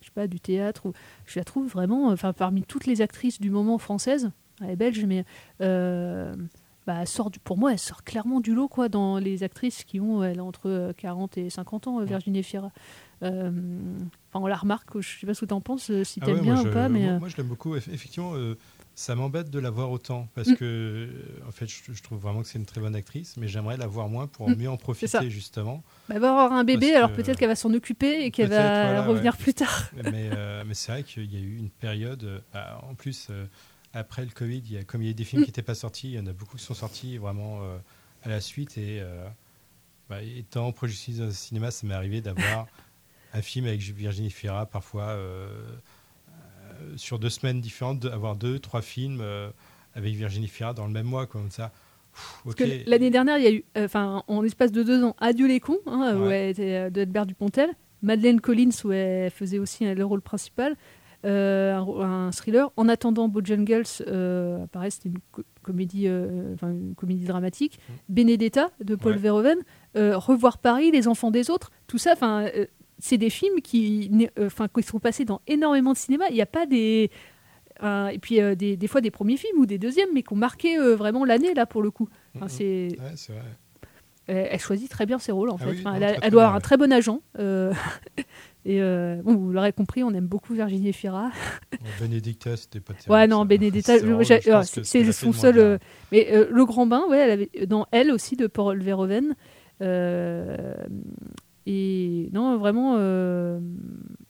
[0.02, 0.86] je sais pas, du théâtre.
[0.88, 0.92] Ou,
[1.26, 4.30] je la trouve vraiment, enfin, parmi toutes les actrices du moment françaises,
[4.62, 5.26] elle est belge, mais
[5.62, 6.36] euh,
[6.86, 9.84] bah, elle sort du, pour moi, elle sort clairement du lot, quoi, dans les actrices
[9.84, 12.72] qui ont, elle a entre euh, 40 et 50 ans, Virginie Fira.
[13.24, 13.52] Euh,
[14.34, 16.26] Enfin, on la remarque, je sais pas ce que tu en penses, euh, si Ah
[16.26, 17.04] t'aimes ouais, bien ou pas, mais.
[17.06, 17.76] moi, euh, moi, je l'aime beaucoup.
[17.76, 18.56] Eff- Effectivement, euh,
[18.98, 20.56] Ça m'embête de la voir autant parce Mm.
[20.56, 21.10] que, euh,
[21.48, 23.88] en fait, je, je trouve vraiment que c'est une très bonne actrice, mais j'aimerais la
[23.88, 24.56] voir moins pour Mm.
[24.56, 25.84] mieux en profiter justement.
[26.08, 28.48] Bah, elle va avoir un bébé, alors que- peut-être qu'elle va s'en occuper et qu'elle
[28.50, 29.38] va voilà, revenir ouais.
[29.44, 29.90] plus tard.
[30.16, 33.28] Mais, euh, mais c'est vrai qu'il y a eu une période, euh, bah, en plus,
[33.32, 33.46] euh,
[33.94, 35.46] après le Covid, il y a, comme il y a eu des films Mm.
[35.46, 37.78] qui n'étaient pas sortis, il y en a beaucoup qui sont sortis vraiment euh,
[38.24, 38.78] à la suite.
[38.78, 39.28] Et euh,
[40.10, 40.78] bah, étant dans
[41.26, 42.68] le cinéma, ça m'est arrivé d'avoir
[43.36, 45.48] un film avec Virginie Fira, parfois euh,
[46.30, 49.50] euh, sur deux semaines différentes, d'avoir deux, trois films euh,
[49.94, 51.72] avec Virginie Fira dans le même mois, comme ça.
[52.88, 55.60] L'année dernière, il y a eu, euh, enfin, en espace de deux ans, Adieu les
[55.60, 57.70] cons, hein, où elle était euh, de Edbert Dupontel,
[58.02, 60.76] Madeleine Collins, où elle faisait aussi euh, le rôle principal,
[61.28, 62.70] un, thriller.
[62.78, 63.84] En attendant, Bojangles,
[64.72, 67.80] pareil, c'était une co- comédie, une comédie dramatique.
[68.10, 69.18] Benedetta de Paul Ouais.
[69.18, 69.58] Verhoeven,
[69.96, 72.46] Revoir Paris, Les enfants des autres, tout ça, enfin.
[73.00, 76.26] C'est des films qui, euh, enfin, qui sont passés dans énormément de cinéma.
[76.30, 77.12] Il n'y a pas des,
[77.84, 80.32] euh, et puis euh, des, des fois des premiers films ou des deuxièmes, mais qui
[80.34, 82.08] ont marqué euh, vraiment l'année là pour le coup.
[82.36, 83.42] Enfin, c'est Ouais, c'est vrai.
[84.28, 85.72] elle, elle choisit très bien ses rôles en Ah fait.
[85.72, 87.20] oui, Enfin, non, elle, a- doit bien, avoir un très bon agent.
[88.66, 88.80] et
[89.24, 91.32] bon, vous l'aurez compris, on aime beaucoup Virginie Fira.
[92.00, 93.12] Benedicta, c'était pas terrible.
[93.12, 93.46] ouais, non, ça.
[93.46, 95.80] Benedetta, C'est son seul.
[96.12, 99.36] mais Le Grand Bain, ouais, elle avait, dans Elle aussi de Paul Verhoeven.
[99.82, 100.74] Euh,
[101.66, 103.60] et non, vraiment, euh,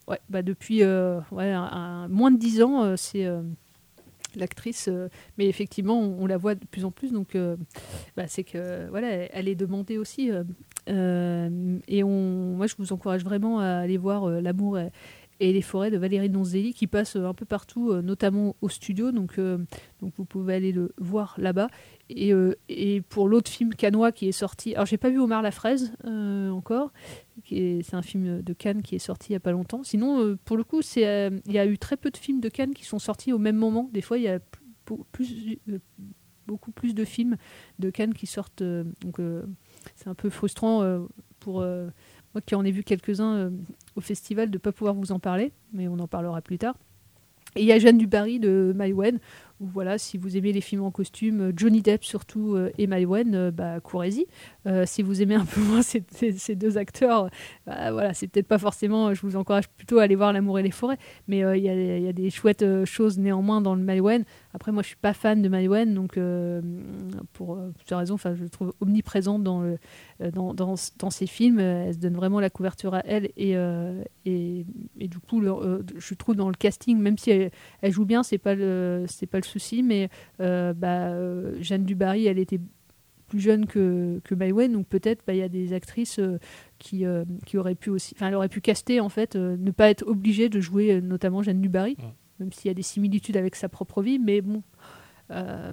[0.08, 3.28] ouais, bah depuis euh, moins de 10 ans, euh, c'est
[4.36, 4.90] l'actrice.
[5.38, 7.12] mais effectivement, on, la voit de plus en plus.
[7.12, 7.38] Donc,
[8.16, 10.30] bah, c'est que voilà, elle, est demandée aussi.
[10.88, 14.78] et on, moi, je vous encourage vraiment à aller voir L'amour
[15.40, 18.70] et, les forêts de Valérie Donzelli qui passe euh, un peu partout, euh, notamment au
[18.70, 19.12] studio.
[19.12, 19.58] Donc, euh,
[20.02, 21.68] donc vous pouvez aller le voir là-bas.
[22.10, 22.32] Et,
[22.70, 25.92] et pour l'autre film canois qui est sorti, alors j'ai pas vu Omar la fraise
[26.06, 26.92] euh, encore,
[27.50, 29.84] c'est un film de Cannes qui est sorti il y a pas longtemps.
[29.84, 32.76] Sinon, pour le coup, c'est il y a eu très peu de films de Cannes
[32.76, 33.90] qui sont sortis au même moment.
[33.92, 34.40] Des fois, il y a
[36.46, 37.38] beaucoup plus de films
[37.80, 38.62] de Cannes qui sortent.
[38.62, 39.20] donc
[39.96, 41.08] c'est un peu frustrant
[41.40, 41.66] pour
[42.42, 43.50] qui en ai vu quelques-uns euh,
[43.96, 46.76] au festival de ne pas pouvoir vous en parler, mais on en parlera plus tard.
[47.56, 49.20] Et il y a Jeanne Dubarry de Maïwen,
[49.62, 52.86] où voilà, si vous aimez les films en costume, euh, Johnny Depp surtout euh, et
[52.86, 54.28] Maïwen, euh, bah, courez-y.
[54.86, 56.04] Si vous aimez un peu moins ces,
[56.56, 57.30] deux acteurs,
[57.66, 60.64] bah, voilà, c'est peut-être pas forcément, je vous encourage plutôt à aller voir L'amour et
[60.64, 64.26] les forêts, mais il y, y a des chouettes choses néanmoins dans le Maïwen.
[64.56, 66.62] Après, moi, je suis pas fan de Maïwen, donc euh,
[67.34, 69.76] pour euh, plusieurs raisons, enfin, je le trouve omniprésente dans, euh,
[70.32, 71.60] dans, dans, dans ses films.
[71.60, 74.66] Elle se donne vraiment la couverture à elle, et, euh, et,
[74.98, 79.40] du coup, je trouve dans le casting, même si elle, joue bien, c'est pas pas
[79.40, 82.62] le souci, mais bah, euh, Jeanne Dubarry, elle était
[83.28, 86.22] plus jeune que, que Maïwen, donc peut-être bah, il y a des actrices
[86.80, 87.04] qui,
[87.46, 90.48] qui auraient pu aussi, enfin elle aurait pu caster en fait, ne pas être obligée
[90.48, 91.98] de jouer notamment Jeanne Dubarry,
[92.40, 94.62] même s'il y a des similitudes avec sa propre vie, mais bon.
[95.32, 95.72] euh,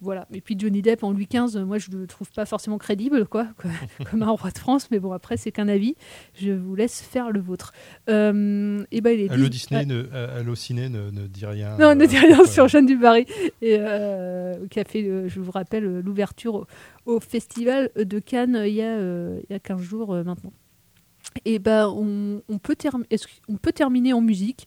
[0.00, 0.28] voilà.
[0.32, 3.48] Et puis Johnny Depp en Louis XV, moi je le trouve pas forcément crédible, quoi,
[3.56, 3.70] quoi,
[4.08, 5.96] comme un roi de France, mais bon après c'est qu'un avis.
[6.34, 7.72] Je vous laisse faire le vôtre.
[8.08, 11.76] Euh, et ben il Allo Disney, ne, euh, Allo Ciné ne, ne dit rien.
[11.78, 12.50] Non, ne euh, dis rien voilà.
[12.50, 13.26] sur Jeanne Dubarry,
[13.62, 16.66] et, euh, qui a fait, euh, je vous rappelle, euh, l'ouverture au,
[17.06, 20.22] au festival de Cannes euh, il y a, euh, il y a 15 jours euh,
[20.22, 20.52] maintenant.
[21.44, 22.74] Et ben, on, peut
[23.72, 24.66] terminer en musique?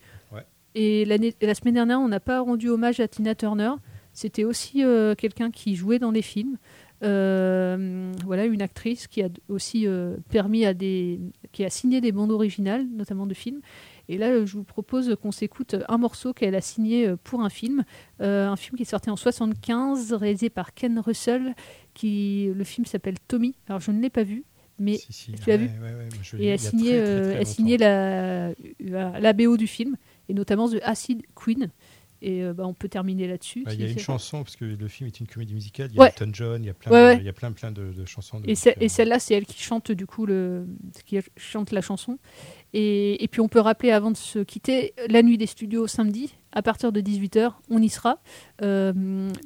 [0.76, 3.72] Et la semaine dernière, on n'a pas rendu hommage à Tina Turner.
[4.13, 6.57] C'était aussi euh, quelqu'un qui jouait dans les films.
[7.03, 11.19] Euh, voilà, une actrice qui a aussi euh, permis à des,
[11.51, 13.61] qui a signé des bandes originales, notamment de films.
[14.07, 17.84] Et là, je vous propose qu'on s'écoute un morceau qu'elle a signé pour un film,
[18.19, 21.55] un film qui est sorti en 75, réalisé par Ken Russell.
[21.93, 23.55] Qui, le film s'appelle Tommy.
[23.67, 24.43] Alors, je ne l'ai pas vu,
[24.80, 25.67] mais si, tu l'as ouais, vu.
[25.82, 27.45] ouais, ouais, je Et elle a signé, très, très, très elle a longtemps.
[27.45, 29.95] signé la, la BO du film,
[30.32, 31.69] et notamment The Acid Queen.
[32.23, 33.63] Et euh, bah, on peut terminer là-dessus.
[33.63, 35.89] Bah, Il si y a une chanson, parce que le film est une comédie musicale,
[35.91, 36.09] il y a Ouais.
[36.09, 38.05] Elton John, il y a plein, Ouais, de, il y a plein, plein de, de
[38.05, 38.39] chansons.
[38.39, 40.67] De Et, celle-là, c'est elle qui chante du coup le,
[41.05, 42.19] qui chante la chanson.
[42.73, 46.36] Et, et puis on peut rappeler avant de se quitter, la nuit des studios samedi,
[46.54, 48.18] à partir de 18h, on y sera.
[48.62, 48.91] Euh,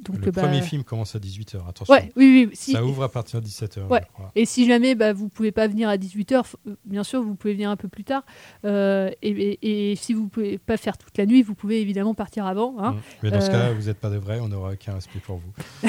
[0.04, 1.92] donc, le bah, premier film commence à 18h, attention.
[1.92, 2.56] Ouais, oui, oui.
[2.56, 3.86] si- Ça ouvre à partir de 17h.
[3.88, 4.00] Ouais.
[4.06, 4.30] je crois.
[4.34, 6.54] Et si jamais bah, vous pouvez pas venir à 18h,
[6.84, 8.24] bien sûr, vous pouvez venir un peu plus tard.
[8.64, 12.14] Euh, et, et- et si vous pouvez pas faire toute la nuit, vous pouvez évidemment
[12.14, 12.74] partir avant.
[12.78, 12.92] hein.
[12.92, 12.96] Mm.
[13.22, 15.36] Mais dans ce Euh, cas-là, vous n'êtes pas de vrai, on n'aura aucun respect pour
[15.38, 15.88] vous.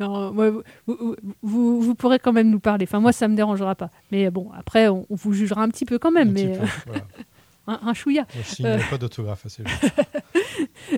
[0.00, 0.50] Non, moi,
[0.86, 2.84] vous, vous, pourrez quand même nous parler.
[2.88, 3.90] Enfin, moi, ça me dérangera pas.
[4.12, 6.28] Mais bon, après, on, on vous jugera un petit peu quand même.
[6.28, 7.02] Un mais peu, voilà.
[7.68, 8.26] Un, un chouïa.
[8.34, 9.48] Je signerai Euh, pas d'autographe à.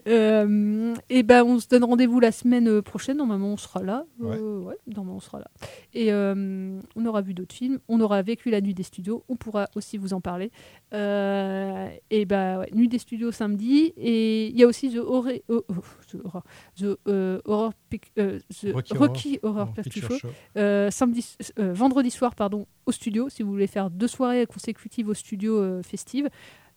[0.06, 3.16] Euh, et ben on se donne rendez-vous la semaine euh, prochaine.
[3.18, 4.04] Normalement, on sera là.
[4.18, 4.36] Ouais.
[4.38, 5.50] Euh, ouais, normalement, on sera là.
[5.94, 7.78] Et euh, on aura vu d'autres films.
[7.88, 9.24] On aura vécu la nuit des studios.
[9.28, 10.50] On pourra aussi vous en parler.
[10.92, 13.92] Et ben ouais, nuit des studios samedi.
[13.96, 15.64] Et il y a aussi The Horror, oh,
[16.10, 16.42] The Horror,
[16.76, 16.98] The,
[17.44, 20.28] Horror Pic- The Rocky Rocky, Horror- Picture Show.
[20.54, 20.90] Show.
[20.90, 23.28] Samedi, vendredi soir, pardon, au studio.
[23.28, 26.28] Si vous voulez faire deux soirées consécutives au studio festives.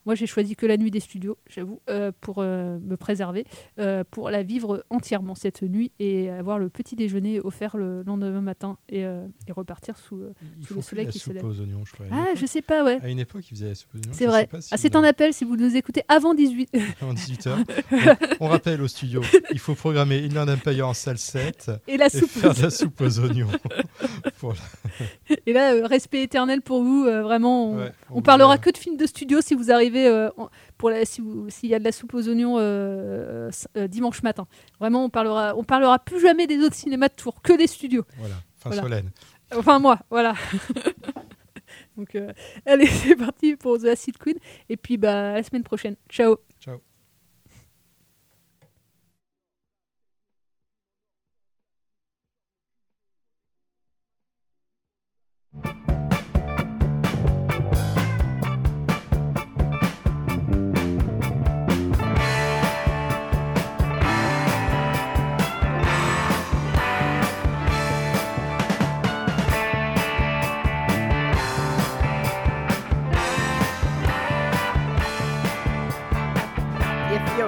[0.05, 3.45] Moi, j'ai choisi que la nuit des studios, j'avoue, euh, pour euh, me préserver,
[3.79, 8.41] euh, pour la vivre entièrement cette nuit et avoir le petit déjeuner offert le lendemain
[8.41, 11.45] matin et, et repartir sous, le soleil qui se lève.
[11.45, 12.05] aux oignons, je crois.
[12.11, 12.37] Ah, époque.
[12.41, 12.99] je sais pas, ouais.
[13.01, 14.11] À une époque, ils faisaient la soupe aux oignons.
[14.13, 14.49] C'est vrai.
[14.59, 16.69] si Ah, c'est un appel si vous nous écoutez avant 18.
[17.01, 17.63] avant 18h.
[17.91, 22.09] On, on rappelle au studio, il faut programmer Inland Empire en salle 7 Et la
[22.09, 23.47] soupe faire de la soupe aux oignons.
[24.39, 27.03] Pour la- Et là, respect éternel pour vous.
[27.05, 30.29] vraiment, on, Ouais, on on parlera que de films de studio si vous arrivez euh,
[30.77, 34.47] pour la, si s'il y a de la soupe aux oignons euh, euh, dimanche matin.
[34.79, 38.05] Vraiment, on parlera, on parlera plus jamais des autres cinémas de Tours, que des studios.
[38.17, 38.81] Voilà, fin Voilà.
[38.81, 39.11] Solène.
[39.55, 40.33] Enfin moi, voilà.
[41.97, 42.17] Donc,
[42.65, 44.37] allez, c'est parti pour The Acid Queen.
[44.69, 45.95] Et puis, bah, à la semaine prochaine.
[46.09, 46.37] Ciao.
[46.59, 46.81] Ciao.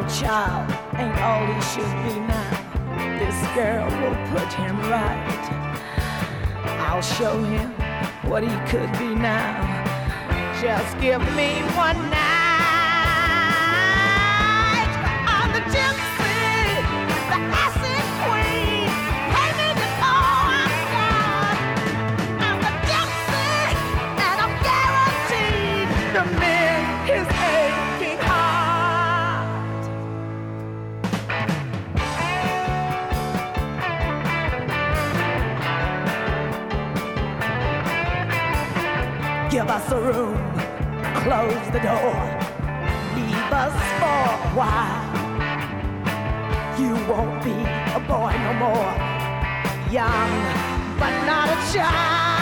[0.10, 2.52] Child ain't all he should be now,
[3.18, 5.46] this girl will put him right.
[6.80, 7.72] I'll show him
[8.30, 9.84] what he could be now.
[10.62, 12.22] Just give me one night.
[15.28, 16.86] I'm the gypsy,
[39.66, 40.38] Give us a room,
[41.24, 42.14] close the door,
[43.16, 45.10] leave us for a while.
[46.80, 48.94] You won't be a boy no more,
[49.92, 52.35] young but not a child.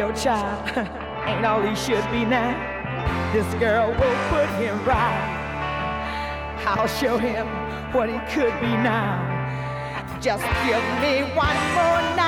[0.00, 0.66] Your child
[1.28, 2.56] ain't all he should be now,
[3.34, 6.56] this girl will put him right.
[6.64, 7.46] I'll show him
[7.92, 9.20] what he could be now.
[10.18, 12.19] Just give me one more night.